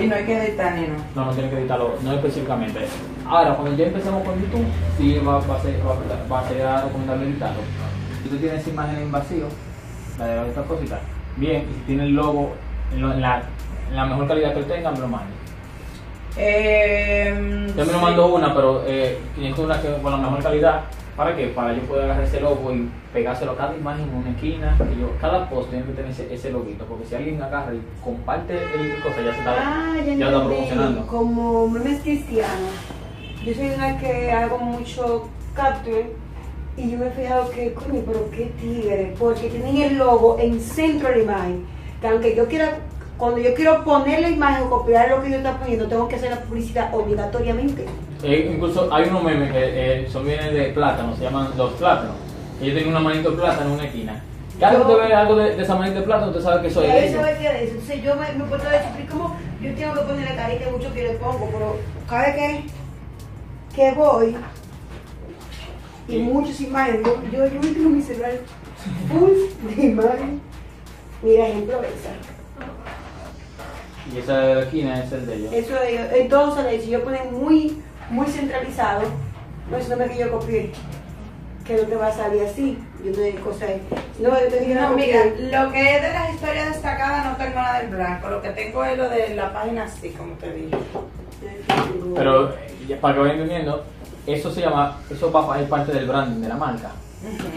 Y 0.00 0.06
no 0.06 0.14
hay 0.16 0.24
que 0.24 0.36
editar 0.38 0.74
ni 0.74 0.82
no. 0.88 0.94
No, 1.14 1.24
no 1.26 1.32
tiene 1.32 1.50
que 1.50 1.58
editarlo, 1.58 1.94
no 2.02 2.12
específicamente. 2.12 2.80
Ahora, 3.26 3.54
cuando 3.54 3.76
ya 3.76 3.86
empecemos 3.86 4.22
con 4.24 4.40
YouTube, 4.40 4.66
sí 4.98 5.18
va, 5.26 5.38
va 5.40 5.56
a, 5.56 5.60
ser, 5.62 5.80
va, 5.86 5.92
a- 5.92 6.28
va 6.32 6.40
a 6.40 6.48
ser 6.48 6.84
recomendable 6.86 7.26
editarlo. 7.26 7.60
Si 8.22 8.28
tú 8.28 8.36
tienes 8.36 8.66
imagen 8.68 8.96
en 8.96 9.12
vacío, 9.12 9.46
la 10.18 10.26
de 10.26 10.50
otras 10.50 10.66
cositas, 10.66 11.00
bien, 11.36 11.62
y 11.70 11.74
si 11.74 11.80
tiene 11.86 12.04
el 12.04 12.10
logo 12.14 12.52
en, 12.92 13.00
lo- 13.02 13.12
en 13.12 13.20
la, 13.20 13.42
en 13.90 13.96
la 13.96 14.04
mejor 14.06 14.26
calidad 14.28 14.52
que 14.52 14.60
él 14.60 14.66
tenga, 14.66 14.90
me 14.92 14.98
lo 14.98 15.08
mande. 15.08 15.32
Eh, 16.36 17.32
Yo 17.76 17.84
me 17.86 17.92
lo 17.92 17.98
sí. 17.98 18.04
mando 18.04 18.26
una, 18.34 18.52
pero 18.54 18.82
eh, 18.86 19.18
necesito 19.36 19.62
una 19.62 19.80
que, 19.80 19.88
con 20.02 20.10
la 20.12 20.18
mejor 20.18 20.42
calidad. 20.42 20.80
¿Para 21.16 21.36
qué? 21.36 21.46
Para 21.48 21.72
yo 21.74 21.82
poder 21.82 22.04
agarrar 22.04 22.24
ese 22.24 22.40
logo 22.40 22.72
y 22.72 22.90
pegárselo 23.12 23.52
a 23.52 23.56
cada 23.56 23.76
imagen 23.76 24.08
en 24.08 24.14
una 24.16 24.30
esquina. 24.30 24.76
Que 24.76 25.00
yo, 25.00 25.10
cada 25.20 25.48
post 25.48 25.70
tiene 25.70 25.84
que 25.84 25.92
tener 25.92 26.10
ese, 26.10 26.32
ese 26.34 26.50
loguito, 26.50 26.84
porque 26.86 27.06
si 27.06 27.14
alguien 27.14 27.40
agarra 27.40 27.72
y 27.72 27.80
comparte 28.02 28.54
el 28.54 29.00
cosa, 29.02 29.22
ya 29.24 29.32
se 29.32 29.38
está, 29.38 29.54
Ah, 29.56 29.94
ya 29.98 30.14
ya 30.14 30.26
está 30.26 30.44
promocionando. 30.44 31.06
Como 31.06 31.68
memes 31.68 32.00
cristianos. 32.00 32.72
Yo 33.44 33.54
soy 33.54 33.70
una 33.70 33.98
que 33.98 34.32
hago 34.32 34.58
mucho 34.58 35.28
capture 35.54 36.10
y 36.76 36.90
yo 36.90 36.98
me 36.98 37.06
he 37.06 37.10
fijado 37.10 37.48
que, 37.50 37.72
coño, 37.74 38.02
pero 38.04 38.28
qué 38.30 38.46
tigre, 38.60 39.14
porque 39.18 39.48
tienen 39.48 39.76
el 39.76 39.98
logo 39.98 40.38
en 40.40 40.60
centro 40.60 41.10
de 41.10 41.16
la 41.18 41.22
imagen. 41.22 41.66
Que 42.00 42.08
aunque 42.08 42.34
yo 42.34 42.48
quiera, 42.48 42.78
cuando 43.24 43.40
yo 43.40 43.54
quiero 43.54 43.82
poner 43.84 44.20
la 44.20 44.28
imagen 44.28 44.64
o 44.64 44.70
copiar 44.70 45.08
lo 45.08 45.22
que 45.22 45.30
yo 45.30 45.36
estoy 45.36 45.52
poniendo, 45.60 45.86
tengo 45.88 46.08
que 46.08 46.16
hacer 46.16 46.30
la 46.30 46.40
publicidad 46.42 46.94
obligatoriamente. 46.94 47.86
Eh, 48.22 48.50
incluso 48.54 48.92
hay 48.92 49.08
unos 49.08 49.22
memes 49.24 49.50
que 49.50 50.02
eh, 50.04 50.08
son 50.10 50.26
vienen 50.26 50.52
de 50.52 50.64
plátano, 50.72 51.16
se 51.16 51.22
llaman 51.24 51.48
los 51.56 51.72
plátanos. 51.72 52.16
Ellos 52.60 52.74
tienen 52.74 52.88
una 52.88 53.00
manito 53.00 53.30
de 53.30 53.36
plátano 53.38 53.66
en 53.70 53.72
una 53.76 53.84
esquina. 53.86 54.22
Cada 54.60 54.72
vez 54.72 54.82
que 54.82 54.88
Yo- 54.88 54.94
usted 54.96 55.08
ve 55.08 55.14
algo 55.14 55.36
de, 55.36 55.56
de 55.56 55.62
esa 55.62 55.74
manito 55.74 56.00
de 56.00 56.04
plátano, 56.06 56.30
usted 56.32 56.42
sabe 56.42 56.60
que 56.62 56.68
eso 56.68 56.82
es 56.82 56.88
Y 56.88 56.92
de 56.92 56.98
ahí 56.98 57.00
se 57.04 57.08
ellos. 57.14 57.22
va 57.22 57.26
a 57.26 57.30
decir 57.32 57.46
eso. 57.46 57.72
Entonces 57.72 58.02
yo 58.02 58.14
me, 58.16 58.32
me 58.32 58.44
puedo 58.44 58.62
decir, 58.70 59.08
¿cómo? 59.10 59.36
Yo 59.62 59.74
tengo 59.74 59.94
que 59.94 60.00
ponerle 60.00 60.36
carita 60.36 60.70
mucho 60.70 60.92
que 60.92 61.02
le 61.02 61.14
pongo, 61.14 61.48
pero 61.50 61.76
cada 62.08 62.22
vez 62.26 62.34
que, 62.36 62.64
que 63.74 63.92
voy 63.92 64.36
y 66.08 66.12
Sí. 66.12 66.18
muchas 66.18 66.60
imágenes, 66.60 67.00
yo, 67.04 67.22
yo, 67.32 67.46
yo 67.46 67.60
tengo 67.72 67.88
mi 67.88 68.02
celular 68.02 68.32
full 69.08 69.30
de 69.74 69.82
imagen. 69.86 70.40
Mira, 71.22 71.48
ejemplo 71.48 71.80
esa. 71.80 72.33
Y 74.12 74.18
esa 74.18 74.60
esquina 74.60 75.02
es 75.02 75.12
el 75.12 75.26
de 75.26 75.34
ellos. 75.36 75.52
Eso 75.52 75.74
de 75.74 75.92
ellos. 75.92 76.06
Entonces, 76.14 76.84
si 76.84 76.90
yo 76.90 77.02
ponen 77.04 77.32
muy, 77.32 77.82
muy 78.10 78.26
centralizado, 78.26 79.02
no 79.70 79.76
es 79.76 79.88
una 79.88 80.06
que 80.06 80.18
yo 80.18 80.30
copié. 80.30 80.72
que 81.64 81.76
no 81.76 81.82
te 81.84 81.96
va 81.96 82.08
a 82.08 82.12
salir 82.12 82.42
así. 82.42 82.78
Yo 83.02 83.12
no 83.12 83.22
hay. 83.24 83.82
No, 84.20 84.28
yo 84.40 84.48
te 84.48 84.60
digo, 84.60 84.80
No, 84.80 84.90
mira, 84.90 85.24
lo 85.24 85.72
que 85.72 85.96
es 85.96 86.02
de 86.02 86.12
las 86.12 86.34
historias 86.34 86.68
destacadas 86.74 87.24
no 87.26 87.36
tengo 87.36 87.54
nada 87.56 87.80
del 87.80 87.88
blanco. 87.90 88.28
Lo 88.28 88.42
que 88.42 88.50
tengo 88.50 88.84
es 88.84 88.98
lo 88.98 89.08
de 89.08 89.34
la 89.34 89.52
página 89.52 89.84
así, 89.84 90.10
como 90.10 90.34
te 90.34 90.52
dije. 90.52 90.76
Pero 92.14 92.50
eh, 92.50 92.54
ya 92.88 93.00
para 93.00 93.14
que 93.14 93.20
vayan 93.20 93.36
entendiendo, 93.36 93.84
eso 94.26 94.50
se 94.50 94.60
llama, 94.60 94.98
eso 95.10 95.32
va 95.32 95.54
a 95.54 95.58
ser 95.58 95.68
parte 95.68 95.92
del 95.92 96.06
branding 96.06 96.42
de 96.42 96.48
la 96.48 96.56
marca. 96.56 96.90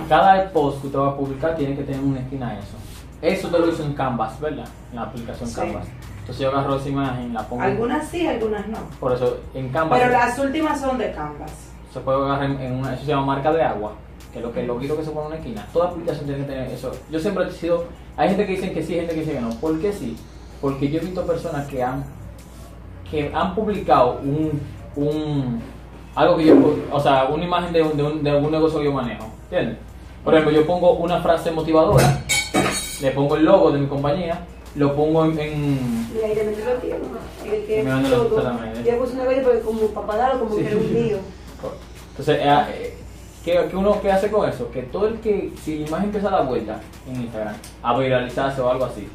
Cada 0.08 0.50
post 0.51 0.82
que 0.82 0.88
usted 0.88 1.00
va 1.00 1.10
a 1.10 1.18
publicar 1.18 1.56
tiene 1.58 1.75
que 1.75 1.84
tener 1.84 2.00
una 2.01 2.20
esquina 2.22 2.50
a 2.50 2.54
eso. 2.60 2.77
Eso 3.22 3.50
te 3.50 3.60
lo 3.60 3.68
hizo 3.70 3.84
en 3.84 3.94
Canvas, 3.94 4.39
¿verdad? 4.39 4.68
En 4.92 4.96
la 4.96 5.04
aplicación 5.04 5.50
Sí. 5.50 5.56
Canvas. 5.56 5.88
Entonces 6.27 6.39
yo 6.43 6.50
agarro 6.50 6.75
esa 6.75 6.89
imagen, 6.89 7.34
la 7.34 7.41
pongo. 7.48 7.62
Algunas 7.63 8.05
sí, 8.10 8.27
algunas 8.27 8.67
no. 8.67 8.77
Por 9.00 9.13
eso 9.13 9.38
en 9.53 9.69
Canvas 9.69 9.98
Pero 10.00 10.12
las 10.12 10.38
últimas 10.39 10.79
son 10.81 10.98
de 10.98 11.12
Canvas. 11.13 11.51
se 11.93 12.00
puede 12.01 12.17
agarrar 12.22 12.51
en, 12.51 12.74
una, 12.74 12.93
eso 12.93 13.05
se 13.05 13.12
llama 13.12 13.25
marca 13.27 13.51
de 13.53 13.63
agua, 13.63 13.93
que 14.34 14.39
es 14.39 14.43
lo 14.46 14.51
que 14.51 14.60
el 14.62 14.67
loguito 14.67 14.98
que 14.98 15.03
se 15.05 15.12
pone 15.12 15.22
en 15.22 15.27
una 15.27 15.36
esquina. 15.38 15.65
Toda 15.72 15.88
aplicación 15.89 16.25
tiene 16.25 16.41
que 16.41 16.51
tener 16.51 16.69
eso. 16.69 16.91
Yo 17.10 17.19
siempre 17.19 17.46
he 17.48 17.51
sido, 17.51 17.86
hay 18.17 18.27
gente 18.27 18.46
que 18.46 18.51
dicen 18.53 18.74
que 18.74 18.84
sí, 18.84 18.93
hay 18.93 19.00
gente 19.00 19.13
que 19.15 19.19
dice 19.22 19.34
que 19.34 19.39
no. 19.41 19.50
¿Por 19.51 19.79
qué 19.79 19.93
sí? 19.93 20.17
Porque 20.60 20.89
yo 20.89 21.00
he 21.00 21.03
visto 21.05 21.25
personas 21.25 21.65
que 21.67 21.81
han 21.81 22.03
que 23.10 23.31
han 23.34 23.55
publicado 23.55 24.19
un, 24.22 24.60
un 24.98 25.62
algo 26.13 26.36
que 26.36 26.46
yo, 26.46 26.55
o 26.91 27.00
sea, 27.00 27.25
una 27.25 27.46
imagen 27.46 27.72
de, 27.72 27.81
un- 27.84 27.96
de, 27.96 28.03
un- 28.03 28.22
de 28.24 28.29
algún 28.31 28.51
negocio 28.51 28.79
que 28.79 28.86
yo 28.86 28.91
manejo, 28.91 29.27
¿entiendes? 29.43 29.77
Por 30.25 30.34
ejemplo, 30.34 30.53
yo 30.60 30.67
pongo 30.67 30.91
una 30.93 31.22
frase 31.22 31.51
motivadora, 31.51 32.22
le 33.01 33.12
pongo 33.12 33.38
el 33.38 33.46
logo 33.46 33.72
de 33.72 33.79
mi 33.79 33.88
compañía, 33.88 34.39
lo 34.76 34.96
pongo 34.96 35.26
en, 35.26 35.40
en- 35.40 36.14
de 36.14 36.44
meter 36.44 36.66
los 36.66 36.82
tíos. 36.82 36.98
El 37.46 37.66
que 37.66 37.84
Me 37.84 38.10
todo. 38.10 38.60
Yo 38.86 38.98
puse 39.00 39.14
una 39.14 39.26
cosa 39.26 39.42
porque 39.44 39.60
como 39.62 39.80
papadaro, 39.88 40.40
como 40.40 40.56
Sí. 40.56 40.62
que 40.62 40.68
era 40.68 40.78
un 40.78 40.94
lío. 40.94 41.18
Entonces, 42.12 42.40
eh, 42.42 42.94
¿qué, 43.46 43.68
qué 43.70 43.76
uno 43.76 44.02
qué 44.02 44.12
hace 44.12 44.30
con 44.30 44.48
eso? 44.50 44.70
Que 44.72 44.84
todo 44.84 45.08
el 45.08 45.20
que, 45.20 45.52
si 45.64 45.80
la 45.80 45.88
imagen 45.88 46.06
empieza 46.06 46.28
a 46.28 46.32
dar 46.32 46.46
vuelta 46.48 46.80
en 47.08 47.22
Instagram, 47.22 47.56
a 47.84 47.98
viralizarse 48.00 48.62
o 48.62 48.70
algo 48.70 48.86
así, 48.86 49.08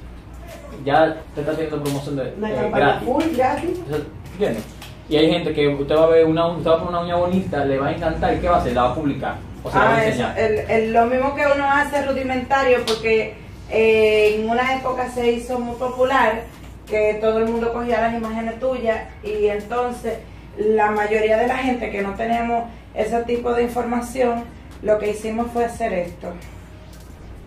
ya 0.84 1.16
te 1.34 1.40
está 1.40 1.52
haciendo 1.52 1.82
promoción 1.82 2.16
de, 2.16 2.32
Una 2.38 2.50
eh, 2.50 2.70
gratis. 2.74 3.08
full 3.08 3.24
gratis. 3.36 3.70
Entonces, 3.70 4.06
¿Entiendes? 4.32 4.64
Y 5.08 5.16
hay 5.16 5.30
gente 5.30 5.52
que 5.52 5.68
usted 5.68 5.94
va 5.96 6.04
a 6.04 6.08
ver 6.08 6.24
una, 6.24 6.46
usted 6.46 6.70
va 6.70 6.74
a 6.74 6.78
poner 6.78 6.90
una 6.90 7.00
uña 7.02 7.16
bonita, 7.16 7.64
le 7.64 7.78
va 7.78 7.88
a 7.88 7.92
encantar, 7.92 8.34
¿y 8.34 8.38
qué 8.38 8.48
va 8.48 8.56
a 8.56 8.60
hacer? 8.60 8.72
La 8.72 8.84
va 8.84 8.90
a 8.92 8.94
publicar. 8.94 9.34
O 9.62 9.70
sea, 9.70 9.80
la 9.80 9.86
va 9.86 9.92
Ah, 9.94 9.98
a 9.98 10.04
eso, 10.06 10.22
enseñar. 10.22 10.38
el, 10.38 10.70
el- 10.70 10.92
lo 10.92 11.04
mismo 11.06 11.34
que 11.34 11.42
uno 11.54 11.64
hace 11.70 12.06
rudimentario 12.06 12.78
porque 12.86 13.34
eh, 13.72 14.36
en 14.36 14.50
una 14.50 14.76
época 14.76 15.08
se 15.08 15.32
hizo 15.32 15.58
muy 15.58 15.76
popular 15.76 16.42
que 16.86 17.14
todo 17.22 17.38
el 17.38 17.46
mundo 17.48 17.72
cogía 17.72 18.02
las 18.02 18.14
imágenes 18.14 18.60
tuyas 18.60 18.98
y 19.24 19.46
entonces 19.46 20.18
la 20.58 20.90
mayoría 20.90 21.38
de 21.38 21.46
la 21.46 21.56
gente 21.56 21.90
que 21.90 22.02
no 22.02 22.14
tenemos 22.14 22.64
ese 22.94 23.22
tipo 23.22 23.54
de 23.54 23.62
información, 23.62 24.44
lo 24.82 24.98
que 24.98 25.10
hicimos 25.12 25.46
fue 25.52 25.64
hacer 25.64 25.92
esto. 25.94 26.28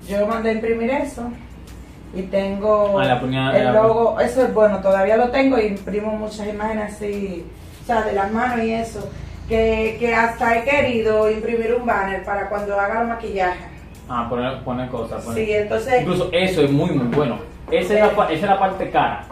Yo 0.07 0.25
mandé 0.25 0.49
a 0.49 0.53
imprimir 0.53 0.89
eso 0.89 1.29
y 2.15 2.23
tengo 2.23 2.95
Ah, 3.53 3.57
el 3.57 3.73
logo, 3.73 4.19
eso 4.19 4.43
es 4.45 4.53
bueno, 4.53 4.79
todavía 4.81 5.17
lo 5.17 5.29
tengo 5.29 5.59
y 5.59 5.67
imprimo 5.67 6.11
muchas 6.13 6.47
imágenes 6.47 6.95
así, 6.95 7.45
o 7.83 7.85
sea, 7.85 8.01
de 8.01 8.13
las 8.13 8.31
manos 8.31 8.65
y 8.65 8.73
eso, 8.73 9.07
que, 9.47 9.97
que 9.99 10.15
hasta 10.15 10.57
he 10.57 10.63
querido 10.63 11.29
imprimir 11.29 11.75
un 11.75 11.85
banner 11.85 12.23
para 12.23 12.49
cuando 12.49 12.79
haga 12.79 13.01
el 13.01 13.09
maquillaje. 13.09 13.74
Ah, 14.07 14.27
poner, 14.29 14.63
poner 14.63 14.89
cosas. 14.89 15.23
Poner. 15.23 15.45
Sí, 15.45 15.51
entonces, 15.53 16.01
Incluso 16.01 16.29
eso 16.31 16.61
es 16.61 16.71
muy, 16.71 16.91
muy 16.91 17.07
bueno. 17.15 17.37
Esa 17.71 17.93
es, 17.95 17.99
la, 18.15 18.23
esa 18.25 18.33
es 18.33 18.41
la 18.43 18.59
parte 18.59 18.89
cara. 18.91 19.25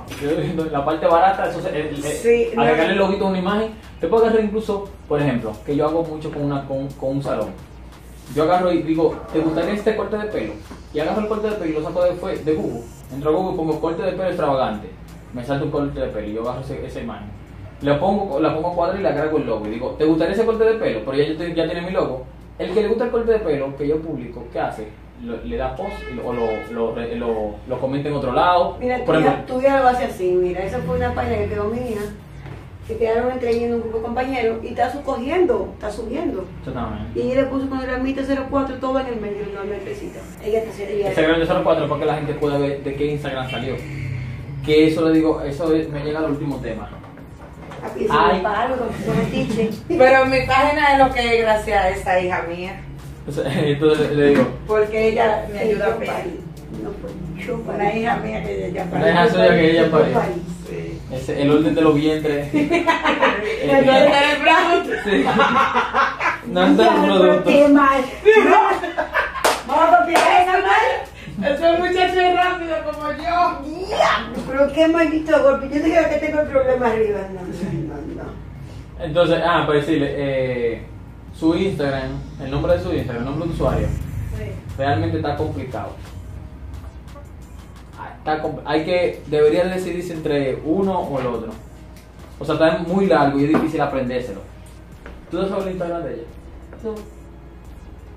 La 0.72 0.84
parte 0.84 1.06
barata, 1.06 1.48
eso 1.50 1.60
es, 1.60 1.65
el- 1.68 1.75
el- 1.75 1.98
Sí, 2.03 2.50
no. 2.56 2.63
agregarle 2.63 2.94
el 2.94 3.01
ojito 3.01 3.25
a 3.25 3.30
una 3.30 3.38
imagen. 3.39 3.72
Te 4.01 4.08
puedo 4.08 4.25
agarrar 4.25 4.44
incluso, 4.44 4.89
por 5.08 5.22
ejemplo, 5.22 5.53
que 5.65 5.75
yo 5.75 5.86
hago 5.88 6.03
mucho 6.03 6.32
con, 6.32 6.44
una, 6.46 6.65
con, 6.65 6.88
con 6.89 7.10
un 7.18 7.24
salón. 7.24 7.50
Yo 8.36 8.44
agarro 8.44 8.72
y 8.72 8.82
digo, 8.82 9.15
¿te 9.32 9.39
gustaría 9.39 9.74
este 9.75 9.96
corte 9.96 10.18
de 10.18 10.25
pelo? 10.25 10.53
Y 10.94 11.00
agarro 11.00 11.22
el 11.22 11.27
corte 11.27 11.48
de 11.50 11.56
pelo 11.58 11.70
y 11.70 11.74
lo 11.74 11.84
saco 11.84 12.03
de, 12.06 12.38
de 12.38 12.53
Google. 12.56 12.82
Entro 13.13 13.30
a 13.30 13.34
Google 13.34 13.53
y 13.53 13.58
pongo 13.58 13.80
corte 13.80 14.01
de 14.01 14.12
pelo 14.13 14.27
extravagante. 14.27 14.89
Me 15.34 15.44
salta 15.46 15.65
un 15.65 15.72
corte 15.72 16.00
de 16.00 16.08
pelo 16.08 16.27
y 16.27 16.34
yo 16.34 16.42
agarro 16.42 16.62
ese- 16.62 16.84
esa 16.86 17.00
imagen. 17.01 17.27
Le 17.82 17.94
pongo, 17.96 18.39
la 18.39 18.56
pongo 18.56 18.70
a 18.70 18.74
cuadro 18.75 18.98
y 18.98 19.03
le 19.03 19.10
agrego 19.10 19.38
el 19.38 19.46
logo. 19.46 19.68
Y 19.68 19.72
digo, 19.72 19.89
¿te 20.00 20.06
gustaría 20.06 20.34
ese 20.34 20.46
corte 20.46 20.63
de 20.63 20.74
pelo? 20.75 21.01
Pero 21.06 21.15
ya, 21.18 21.24
yo 21.25 21.38
te- 21.38 21.53
ya 21.53 21.65
tiene 21.65 21.82
mi 21.82 21.92
logo. 21.92 22.25
El 22.60 22.74
que 22.74 22.81
le 22.81 22.88
gusta 22.88 23.05
el 23.05 23.12
corte 23.12 23.31
de 23.31 23.39
pelo 23.39 23.75
que 23.75 23.88
yo 23.88 24.00
publico, 24.00 24.43
¿qué 24.53 24.60
hace? 24.60 24.88
Lo- 25.24 25.41
le 25.43 25.57
da 25.57 25.75
post 25.75 25.93
o 26.24 26.33
lo, 26.33 26.48
lo, 26.72 26.95
lo, 27.15 27.55
lo 27.67 27.79
comenta 27.79 28.10
en 28.10 28.15
otro 28.15 28.33
lado. 28.33 28.77
Mira, 28.79 29.03
Por 29.05 29.15
tú 29.15 29.22
ya, 29.22 29.27
ejemplo, 29.31 29.55
tú 29.55 29.62
ya 29.62 29.79
lo 29.81 29.88
haces 29.88 30.10
así, 30.13 30.31
mira, 30.31 30.63
esa 30.63 30.79
fue 30.79 30.98
una 30.98 31.13
página 31.13 31.38
que 31.38 31.48
quedó 31.50 31.65
mía, 31.65 32.01
que 32.88 32.98
quedaron 32.98 33.31
entre 33.31 33.63
en 33.65 33.74
un 33.75 33.81
grupo 33.81 33.98
de 34.00 34.03
compañeros 34.03 34.57
y 34.63 34.67
está 34.67 34.91
subiendo, 34.91 35.69
está 35.74 35.89
subiendo. 35.89 36.45
Y 37.15 37.22
ella 37.22 37.41
le 37.41 37.48
puso 37.48 37.69
con 37.69 37.79
el 37.79 37.86
gramita 37.88 38.22
04 38.50 38.75
todo 38.79 39.00
en 39.00 39.07
el 39.07 39.22
medio, 39.22 39.43
una 39.53 39.63
metrecita. 39.63 40.19
Ella 40.43 40.60
está 40.60 40.83
ella, 40.83 41.07
Instagram 41.07 41.39
de 41.39 41.45
04 41.48 41.88
para 41.88 42.00
que 42.01 42.05
la 42.05 42.15
gente 42.15 42.33
pueda 42.33 42.57
ver 42.57 42.83
de 42.83 42.93
qué 42.95 43.05
Instagram 43.13 43.50
salió. 43.50 43.75
Que 44.65 44.88
eso 44.88 45.07
le 45.07 45.13
digo, 45.15 45.41
eso 45.41 45.74
es- 45.74 45.89
me 45.89 46.03
llega 46.03 46.19
al 46.19 46.31
último 46.31 46.57
tema. 46.57 46.89
Ay. 48.09 48.38
se 48.38 48.43
para 48.43 48.62
algo 48.63 48.75
con 48.77 48.88
pero 49.97 50.25
mi 50.25 50.41
página 50.45 50.93
es 50.93 51.00
lo 51.00 51.13
que 51.13 51.35
es 51.38 51.41
gracias 51.43 51.83
a 51.83 51.89
esa 51.89 52.19
hija 52.19 52.43
mía, 52.50 52.81
Entonces, 53.27 54.12
le 54.12 54.29
digo, 54.29 54.47
porque 54.67 55.09
ella 55.09 55.45
me 55.51 55.59
ayuda 55.59 55.85
a 55.88 55.95
parí. 55.97 56.39
No 56.83 56.89
fue, 57.01 57.45
yo 57.45 57.59
parí. 57.62 57.75
Una 57.79 57.93
hija 57.95 58.15
mía 58.17 58.43
que 58.43 58.67
ella 58.67 58.85
Una 58.91 59.09
hija 59.09 59.29
suya 59.29 59.50
que 59.50 59.71
ella 59.71 59.91
parí. 59.91 60.13
Sí. 60.67 61.31
el 61.31 61.51
orden 61.51 61.75
de 61.75 61.81
los 61.81 61.95
vientres. 61.95 62.53
El 62.53 63.69
Eh, 63.69 63.77
orden 63.77 64.12
del 64.12 64.41
brazo. 64.41 64.83
sí. 65.05 65.25
No 66.47 66.63
es 66.63 66.69
un 66.69 66.77
pero 66.77 66.91
producto. 67.03 67.43
qué 67.50 67.67
mal. 67.69 68.01
Vamos 69.67 69.83
a 69.83 70.00
copiar 70.00 70.41
esa 70.41 70.57
mal. 70.59 70.85
Muchacho 71.79 72.19
es 72.21 72.35
rápido 72.35 72.75
como 72.91 73.12
yo. 73.12 73.62
Pero 74.50 74.73
qué 74.73 74.88
maldito 74.88 75.43
golpe. 75.43 75.69
Yo 75.73 75.83
digo 75.83 75.97
que 76.09 76.15
tengo 76.17 76.39
el 76.41 76.47
problema 76.47 76.88
arriba. 76.88 77.19
No, 77.33 77.41
no, 77.41 77.47
no. 77.47 77.53
no. 77.73 77.82
Entonces, 79.03 79.39
ah, 79.45 79.63
para 79.67 79.79
decirle, 79.79 80.13
eh, 80.17 80.81
su 81.38 81.53
Instagram, 81.55 82.12
el 82.43 82.50
nombre 82.51 82.74
de 82.77 82.79
su 82.83 82.93
Instagram, 82.93 83.24
el 83.24 83.25
nombre 83.29 83.48
de 83.50 83.53
usuario, 83.53 83.88
realmente 84.77 85.17
está 85.17 85.36
complicado. 85.36 85.89
Ah, 88.00 88.13
está 88.17 88.41
compl- 88.41 88.62
hay 88.65 88.86
que, 88.86 89.22
debería 89.27 89.65
decidirse 89.65 90.13
entre 90.13 90.55
uno 90.63 91.00
o 91.00 91.19
el 91.19 91.27
otro. 91.27 91.51
O 92.39 92.45
sea, 92.45 92.55
está 92.55 92.77
muy 92.79 93.05
largo 93.07 93.39
y 93.39 93.43
es 93.45 93.50
difícil 93.50 93.81
aprendérselo. 93.81 94.41
¿Tú 95.29 95.38
no 95.41 95.48
sabes 95.50 95.65
el 95.65 95.72
Instagram 95.74 96.03
de 96.03 96.13
ella? 96.13 96.24
No. 96.83 96.95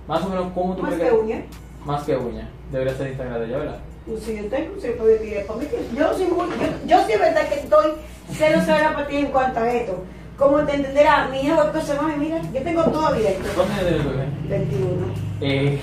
Más 0.06 0.24
o 0.24 0.28
menos, 0.28 0.52
¿cómo 0.54 0.76
tú 0.76 0.82
Más 0.82 0.94
que 0.94 1.10
uña. 1.10 1.42
Más 1.84 2.02
que 2.04 2.16
uña. 2.16 2.48
Debería 2.70 2.94
ser 2.94 3.08
Instagram 3.08 3.40
de 3.40 3.46
ella, 3.46 3.58
¿verdad? 3.58 3.78
Pues 4.06 4.22
si 4.22 4.36
yo 4.36 4.46
tengo, 4.48 4.80
se 4.80 4.90
puede 4.92 5.18
tirar 5.18 5.46
para 5.46 5.58
mí. 5.58 5.66
que- 5.66 5.96
Yo 5.96 6.12
soy 6.14 6.26
muy, 6.26 6.46
yo, 6.48 6.66
yo 6.86 7.06
sí 7.06 7.12
es 7.12 7.18
verdad 7.20 7.48
que 7.48 7.54
estoy 7.56 7.86
cero 8.32 8.60
cero 8.64 8.90
para 8.94 9.06
ti 9.08 9.16
en 9.16 9.26
cuanto 9.26 9.60
a 9.60 9.72
esto. 9.72 10.04
Como 10.38 10.58
te 10.64 10.74
entenderá, 10.74 11.28
mi 11.28 11.40
hijo 11.40 11.72
que 11.72 11.80
se 11.80 11.94
mami, 11.94 12.16
mira, 12.16 12.40
yo 12.52 12.62
tengo 12.62 12.82
todo 12.84 13.06
abierto. 13.06 13.48
¿Cuántos 13.54 13.76
años 13.78 13.88
tienes 13.88 14.02
tú, 14.02 14.10
eh? 14.10 14.28
21. 14.48 15.06
Eh, 15.40 15.80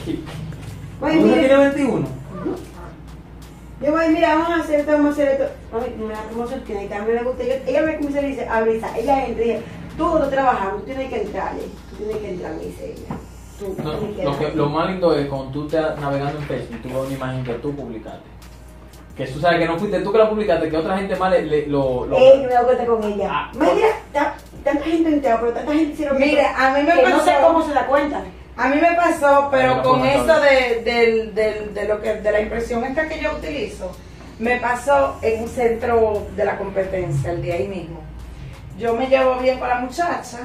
Oye, 1.01 1.17
¿Uno 1.17 1.25
mira, 1.35 1.39
tiene 1.39 1.57
21? 1.69 2.07
yo 3.81 3.91
voy, 3.91 4.09
mira, 4.09 4.35
vamos 4.35 4.49
a 4.49 4.61
hacer 4.61 4.79
esto, 4.81 4.91
vamos 4.91 5.07
a 5.07 5.11
hacer 5.13 5.27
esto. 5.29 5.45
Mami, 5.71 5.87
me 6.07 6.13
la 6.13 6.21
promoción 6.23 6.61
tiene 6.61 6.87
que 6.87 6.93
a 6.93 7.01
mí 7.01 7.11
me 7.11 7.23
gusta. 7.23 7.43
Yo, 7.43 7.53
ella 7.65 7.81
me 7.81 7.95
comienza 7.95 8.19
a 8.19 8.21
decir, 8.21 8.43
a 8.49 8.61
Brisa, 8.61 8.97
ella 8.97 9.25
entra 9.25 9.43
y 9.43 9.47
dice, 9.47 9.61
tú 9.97 10.05
no 10.19 10.27
trabajas, 10.29 10.73
tú 10.77 10.79
tienes 10.83 11.09
que 11.09 11.21
entrarle, 11.23 11.63
tú 11.89 11.95
tienes 11.97 12.17
que 12.17 12.29
entrar, 12.29 12.53
me 12.53 12.63
dice 12.63 12.91
ella. 12.93 13.15
Tú 13.59 13.75
No, 13.83 13.91
tienes 13.97 14.15
que 14.17 14.23
lo, 14.23 14.31
que, 14.31 14.45
entrar. 14.45 14.55
lo 14.55 14.69
más 14.69 14.89
lindo 14.89 15.15
es 15.17 15.27
cuando 15.27 15.51
tú 15.51 15.65
estás 15.65 15.99
navegando 15.99 16.39
en 16.39 16.45
Facebook, 16.45 16.81
tú 16.83 16.87
ves 16.89 16.97
una 17.07 17.13
imagen 17.15 17.43
que 17.43 17.53
tú 17.55 17.75
publicaste. 17.75 18.29
Que 19.17 19.27
tú 19.27 19.39
sabes 19.39 19.59
que 19.59 19.65
no 19.67 19.77
fuiste 19.77 19.99
tú 19.99 20.11
que 20.11 20.17
la 20.17 20.29
publicaste, 20.29 20.69
que 20.69 20.77
otra 20.77 20.97
gente 20.97 21.15
más 21.15 21.31
le, 21.31 21.43
le- 21.43 21.67
lo, 21.67 22.05
lo- 22.05 22.17
Ey, 22.17 22.41
que 22.41 22.47
me 22.47 22.53
da 22.53 22.63
cuenta 22.63 22.85
con 22.85 23.03
ella. 23.03 23.29
Ah, 23.31 23.51
ta- 24.11 24.35
tanta 24.63 24.83
gente 24.85 25.09
entera, 25.09 25.39
pero 25.39 25.51
tanta 25.53 25.71
gente 25.71 25.93
hicieron 25.93 26.17
Mira, 26.19 26.55
a 26.57 26.73
mí 26.77 26.83
me 26.83 26.93
que 26.95 27.09
no 27.09 27.19
sé 27.19 27.31
pasó- 27.31 27.47
cómo 27.47 27.63
se 27.67 27.73
da 27.73 27.85
cuenta. 27.85 28.21
A 28.57 28.69
mí 28.69 28.75
me 28.81 28.95
pasó, 28.95 29.49
pero 29.51 29.77
la 29.77 29.83
con 29.83 30.05
eso 30.05 30.39
de, 30.39 30.81
del- 30.83 31.35
del- 31.35 31.73
de 31.73 31.87
lo 31.87 32.01
que, 32.01 32.15
de 32.15 32.31
la 32.31 32.41
impresión 32.41 32.83
esta 32.83 33.07
que 33.07 33.19
yo 33.19 33.31
utilizo, 33.33 33.91
me 34.39 34.57
pasó 34.59 35.17
en 35.21 35.43
un 35.43 35.49
centro 35.49 36.25
de 36.35 36.45
la 36.45 36.57
competencia, 36.57 37.31
el 37.31 37.41
día 37.41 37.55
ahí 37.55 37.67
mismo. 37.67 37.99
Yo 38.79 38.95
me 38.95 39.07
llevo 39.07 39.35
bien 39.37 39.59
con 39.59 39.69
la 39.69 39.79
muchacha 39.79 40.39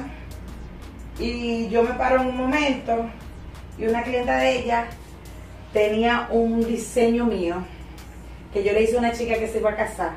y 1.19 1.67
yo 1.69 1.81
me 1.83 1.91
paro 1.93 2.21
en 2.21 2.27
un 2.27 2.37
momento 2.37 3.05
y 3.77 3.85
una 3.87 4.03
clienta 4.03 4.37
de 4.37 4.59
ella 4.59 4.85
tenía 5.73 6.27
un 6.29 6.63
diseño 6.65 7.25
mío 7.25 7.55
que 8.53 8.63
yo 8.63 8.73
le 8.73 8.83
hice 8.83 8.95
a 8.95 8.99
una 8.99 9.11
chica 9.11 9.35
que 9.37 9.47
se 9.47 9.59
iba 9.59 9.71
a 9.71 9.75
casar 9.75 10.11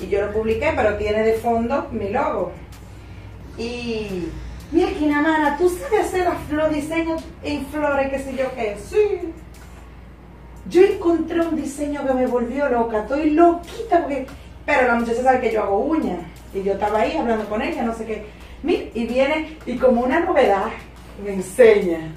y 0.00 0.08
yo 0.08 0.26
lo 0.26 0.32
publiqué, 0.32 0.72
pero 0.76 0.96
tiene 0.96 1.22
de 1.22 1.34
fondo 1.34 1.88
mi 1.90 2.10
logo. 2.10 2.52
Y 3.56 4.28
mira, 4.70 4.90
Kinamara, 4.90 5.56
¿tú 5.56 5.68
sabes 5.68 6.12
hacer 6.12 6.28
los, 6.50 6.72
diseños 6.72 7.22
en 7.42 7.66
flores, 7.66 8.10
qué 8.10 8.18
sé 8.20 8.36
yo 8.36 8.54
qué? 8.54 8.76
Sí. 8.88 9.32
Yo 10.68 10.82
encontré 10.82 11.40
un 11.40 11.56
diseño 11.56 12.06
que 12.06 12.14
me 12.14 12.26
volvió 12.26 12.68
loca, 12.68 13.00
estoy 13.00 13.30
loquita 13.30 14.00
porque... 14.00 14.26
Pero 14.66 14.86
la 14.86 14.94
muchacha 14.96 15.22
sabe 15.22 15.40
que 15.40 15.52
yo 15.52 15.62
hago 15.62 15.78
uñas 15.78 16.18
y 16.52 16.62
yo 16.62 16.74
estaba 16.74 17.00
ahí 17.00 17.16
hablando 17.16 17.48
con 17.48 17.62
ella, 17.62 17.82
no 17.82 17.94
sé 17.94 18.04
qué. 18.04 18.26
Mira, 18.62 18.84
y 18.92 19.06
viene 19.06 19.56
y 19.64 19.76
como 19.78 20.02
una 20.02 20.20
novedad 20.20 20.66
me 21.24 21.32
enseña. 21.32 22.12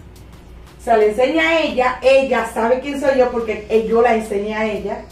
Se 0.84 0.98
le 0.98 1.10
enseña 1.10 1.48
a 1.48 1.60
ella, 1.62 2.00
ella 2.02 2.46
sabe 2.54 2.82
quién 2.82 3.00
soy 3.00 3.18
yo 3.18 3.32
porque 3.32 3.66
eh, 3.70 3.88
yo 3.88 4.02
la 4.02 4.16
enseñé 4.16 4.56
a 4.56 4.66
ella, 4.66 5.06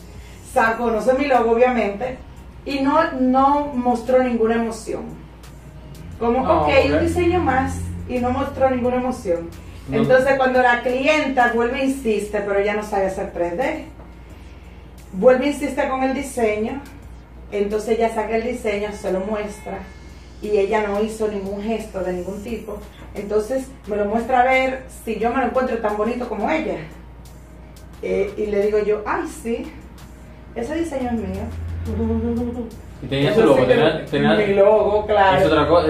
sa- 0.60 0.78
conoce 0.78 1.14
mi 1.14 1.26
logo 1.26 1.52
obviamente, 1.52 2.18
y 2.66 2.80
no, 2.82 3.12
no 3.14 3.72
mostró 3.74 4.22
ninguna 4.24 4.56
emoción. 4.56 5.04
Como, 6.20 6.46
Ah, 6.46 6.62
ok, 6.64 6.70
ok. 6.86 6.92
un 6.94 7.08
diseño 7.08 7.40
más, 7.40 7.78
y 8.10 8.20
no 8.20 8.32
mostró 8.32 8.70
ninguna 8.70 8.98
emoción. 8.98 9.50
No. 9.88 9.98
Entonces 9.98 10.36
cuando 10.38 10.62
la 10.62 10.82
clienta 10.82 11.52
vuelve 11.54 11.82
e 11.82 11.86
insiste, 11.86 12.42
pero 12.42 12.60
ella 12.60 12.74
no 12.76 12.84
sabe 12.84 13.08
hacer 13.08 13.32
3D, 13.34 13.86
vuelve 15.14 15.46
e 15.46 15.50
insiste 15.50 15.88
con 15.90 16.04
el 16.04 16.14
diseño, 16.14 16.82
entonces 17.52 17.98
ella 17.98 18.14
saca 18.14 18.36
el 18.36 18.44
diseño, 18.44 18.92
se 18.92 19.12
lo 19.12 19.22
muestra 19.22 19.80
y 20.42 20.50
ella 20.58 20.86
no 20.88 21.02
hizo 21.02 21.28
ningún 21.28 21.64
gesto 21.64 22.02
de 22.02 22.14
ningún 22.14 22.44
tipo. 22.44 22.78
Entonces 23.16 23.68
me 23.88 23.96
lo 23.96 24.06
muestra 24.06 24.42
a 24.42 24.44
ver 24.44 24.84
si 25.04 25.18
yo 25.18 25.32
me 25.32 25.38
lo 25.42 25.48
encuentro 25.48 25.78
tan 25.80 25.98
bonito 25.98 26.30
como 26.30 26.50
ella. 26.52 26.78
Eh, 28.02 28.34
y 28.38 28.46
le 28.46 28.62
digo 28.66 28.80
yo, 28.80 29.02
ay 29.06 29.24
sí, 29.44 29.72
ese 30.56 30.76
diseño 30.76 31.10
es 31.10 31.14
mío. 31.14 31.44
Y 33.02 33.08
tenía 33.08 33.34
su 33.34 33.42
logo, 33.42 33.64
tenía, 33.66 34.06
tenía 34.06 34.34
mi 34.36 34.54
logo, 34.54 35.06
claro. 35.06 35.40
es 35.40 35.46
otra 35.46 35.68
cosa. 35.68 35.88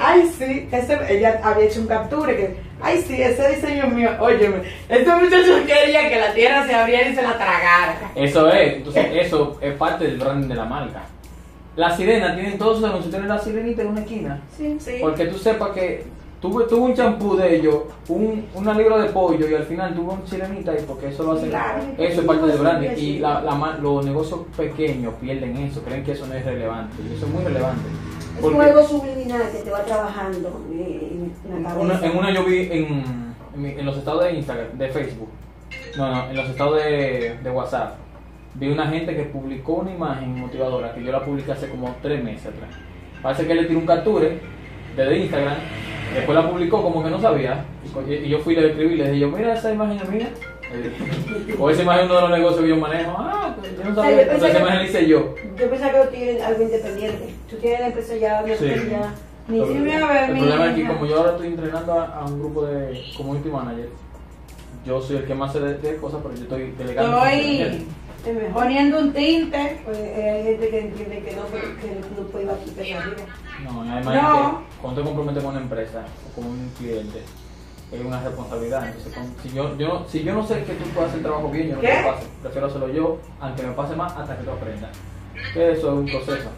Ay 0.00 0.30
sí, 0.36 0.68
ese, 0.70 0.98
ella 1.08 1.40
había 1.42 1.64
hecho 1.64 1.80
un 1.80 1.86
capture 1.86 2.36
que, 2.36 2.56
ay 2.82 3.00
sí, 3.00 3.20
ese 3.22 3.48
diseño 3.54 3.84
es 3.84 3.92
mío. 3.92 4.10
Óyeme, 4.20 4.62
este 4.88 5.14
muchacho 5.14 5.66
quería 5.66 6.08
que 6.10 6.20
la 6.20 6.34
tierra 6.34 6.66
se 6.66 6.74
abriera 6.74 7.08
y 7.08 7.14
se 7.14 7.22
la 7.22 7.34
tragara. 7.38 8.12
Eso 8.14 8.50
es, 8.52 8.74
entonces 8.74 9.06
eso 9.12 9.58
es 9.62 9.74
parte 9.74 10.04
del 10.04 10.18
branding 10.18 10.48
de 10.48 10.54
la 10.54 10.64
marca. 10.64 11.02
La 11.74 11.96
sirena 11.96 12.34
tienen 12.34 12.58
todos 12.58 12.76
sus 12.76 12.84
anuncios, 12.86 13.10
tienen 13.10 13.30
la 13.30 13.38
sirenita 13.38 13.80
en 13.80 13.88
una 13.88 14.00
esquina. 14.02 14.40
Sí. 14.54 14.76
Sí. 14.78 14.98
Porque 15.00 15.24
tú 15.24 15.38
sepas 15.38 15.70
que 15.70 16.04
tuve, 16.42 16.64
tuve 16.64 16.80
un 16.80 16.94
champú 16.94 17.36
de 17.36 17.56
ellos, 17.56 17.76
un, 18.08 18.44
una 18.54 18.74
libra 18.74 18.98
de 18.98 19.08
pollo 19.10 19.48
y 19.48 19.54
al 19.54 19.62
final 19.64 19.94
tuvo 19.94 20.12
un 20.12 20.26
sirenita 20.26 20.74
y 20.78 20.82
porque 20.82 21.08
eso 21.08 21.22
lo 21.22 21.32
hacen. 21.32 21.48
Claro. 21.48 21.82
Eso 21.96 22.20
es 22.20 22.26
parte 22.26 22.46
del 22.46 22.58
branding. 22.58 22.90
Y 22.98 23.18
la, 23.20 23.40
la 23.40 23.78
los 23.80 24.04
negocios 24.04 24.40
pequeños 24.56 25.14
pierden 25.20 25.56
eso, 25.56 25.82
creen 25.82 26.04
que 26.04 26.12
eso 26.12 26.26
no 26.26 26.34
es 26.34 26.44
relevante. 26.44 26.96
Y 27.08 27.14
eso 27.16 27.24
es 27.26 27.32
muy 27.32 27.42
relevante. 27.44 27.88
Es 28.36 28.40
como 28.42 28.60
algo 28.60 28.82
subliminal 28.82 29.42
que 29.52 29.58
te 29.58 29.70
va 29.70 29.82
trabajando 29.84 30.60
eh, 30.72 31.30
en 31.48 31.62
la 31.62 31.68
cabeza. 31.70 31.80
una- 31.80 32.06
en 32.06 32.18
una 32.18 32.30
yo 32.34 32.44
vi 32.44 32.68
en, 32.72 33.34
en 33.78 33.86
los 33.86 33.96
estados 33.96 34.24
de 34.24 34.32
Instagram, 34.34 34.76
de 34.78 34.88
Facebook, 34.88 35.28
no, 35.96 36.10
no, 36.10 36.30
en 36.30 36.36
los 36.36 36.48
estados 36.48 36.76
de, 36.82 37.38
de 37.42 37.50
WhatsApp, 37.50 37.94
vi 38.54 38.68
una 38.68 38.86
gente 38.88 39.14
que 39.14 39.24
publicó 39.24 39.74
una 39.74 39.92
imagen 39.92 40.40
motivadora 40.40 40.94
que 40.94 41.04
yo 41.04 41.12
la 41.12 41.22
publiqué 41.24 41.52
hace 41.52 41.68
como 41.68 41.94
tres 42.02 42.24
meses 42.24 42.46
atrás. 42.46 42.70
Parece 43.22 43.46
que 43.46 43.54
le 43.54 43.64
tiró 43.66 43.78
un 43.78 43.86
capture 43.86 44.40
desde 44.96 45.18
Instagram, 45.18 45.56
después 46.14 46.36
la 46.38 46.50
publicó 46.50 46.82
como 46.82 47.02
que 47.02 47.10
no 47.10 47.20
sabía, 47.20 47.64
y 48.08 48.28
yo 48.28 48.38
fui 48.40 48.54
y 48.54 48.56
le 48.60 48.68
escribí 48.70 48.94
y 48.94 48.96
le 48.98 49.04
dije 49.10 49.18
yo, 49.20 49.28
mira 49.30 49.54
esa 49.54 49.72
imagen 49.72 49.98
mía. 50.10 50.28
O 51.58 51.68
esa 51.68 51.82
imagen 51.82 52.06
uno 52.06 52.14
de 52.14 52.20
los 52.22 52.30
negocios 52.30 52.62
que 52.62 52.68
yo 52.68 52.76
manejo. 52.78 53.14
Ah, 53.18 53.54
pues 53.60 53.76
yo 53.76 53.84
no 53.84 53.90
O 53.90 53.94
sea, 53.94 54.02
sabía. 54.04 54.16
yo 54.16 54.22
Entonces 54.22 54.48
esa 54.50 54.58
imagen 54.58 54.78
la 54.78 54.84
hice 54.84 55.06
yo. 55.06 55.34
Yo 55.58 55.70
pensaba 55.70 55.92
que 55.92 55.98
tú 55.98 56.14
tienes 56.16 56.42
algo 56.42 56.62
independiente. 56.62 57.34
Tú 57.50 57.56
tienes 57.56 57.80
la 57.80 57.86
empresa 57.88 58.16
ya, 58.16 58.42
Sí. 58.44 58.50
empresa 58.52 58.88
ya. 58.90 59.14
Ni 59.48 59.58
El, 59.60 59.66
si 59.66 59.72
a 59.72 60.26
el 60.28 60.38
problema 60.38 60.66
es 60.70 60.74
que 60.76 60.86
como 60.86 61.04
yo 61.06 61.16
ahora 61.18 61.32
estoy 61.32 61.48
entrenando 61.48 61.92
a, 61.92 62.04
a 62.06 62.24
un 62.24 62.38
grupo 62.38 62.64
de 62.64 63.02
community 63.16 63.48
manager, 63.50 63.88
yo 64.86 65.00
soy 65.02 65.16
el 65.16 65.24
que 65.24 65.34
más 65.34 65.52
sé 65.52 65.60
de, 65.60 65.74
de 65.74 65.96
cosas, 65.96 66.20
pero 66.22 66.34
yo 66.36 66.42
estoy 66.44 66.72
delegando. 66.78 67.18
Estoy. 67.26 67.86
Poniendo 68.52 68.98
un 69.00 69.12
tinte. 69.12 69.80
Pues, 69.84 69.98
eh, 69.98 70.30
hay 70.30 70.44
gente 70.44 70.68
que 70.68 70.80
entiende 70.80 71.18
que 71.22 71.36
no, 71.36 71.42
que 71.50 72.20
no 72.20 72.26
puede 72.28 72.44
ir 72.44 72.50
a. 72.50 73.72
No, 73.72 73.82
además 73.92 74.14
No. 74.14 74.34
es 74.34 74.40
que 74.66 74.80
cuando 74.80 75.00
te 75.00 75.06
comprometes 75.06 75.42
con 75.42 75.52
una 75.52 75.62
empresa 75.62 76.04
o 76.30 76.34
con 76.40 76.46
un 76.50 76.68
cliente, 76.78 77.22
es 77.92 78.00
una 78.04 78.22
responsabilidad. 78.22 78.86
Entonces, 78.86 79.12
si, 79.42 79.50
yo, 79.50 79.76
yo, 79.76 79.88
no- 79.88 80.08
si 80.08 80.22
yo 80.24 80.34
no 80.34 80.46
sé 80.46 80.64
que 80.64 80.72
tú 80.74 80.84
puedes 80.94 81.08
hacer 81.10 81.18
el 81.18 81.24
trabajo 81.26 81.48
bien, 81.50 81.68
yo 81.68 81.74
no 81.76 81.80
¿Qué? 81.82 81.88
te 81.88 81.96
lo 82.02 82.04
paso. 82.04 82.26
Prefiero 82.42 82.66
hacerlo 82.66 82.88
yo, 82.88 83.18
aunque 83.40 83.62
me 83.62 83.72
pase 83.72 83.96
más, 83.96 84.12
hasta 84.16 84.36
que 84.38 84.44
tú 84.44 84.50
aprendas. 84.50 84.90
Eso 85.54 85.70
es 85.78 85.84
un 85.84 86.08
proceso. 86.08 86.50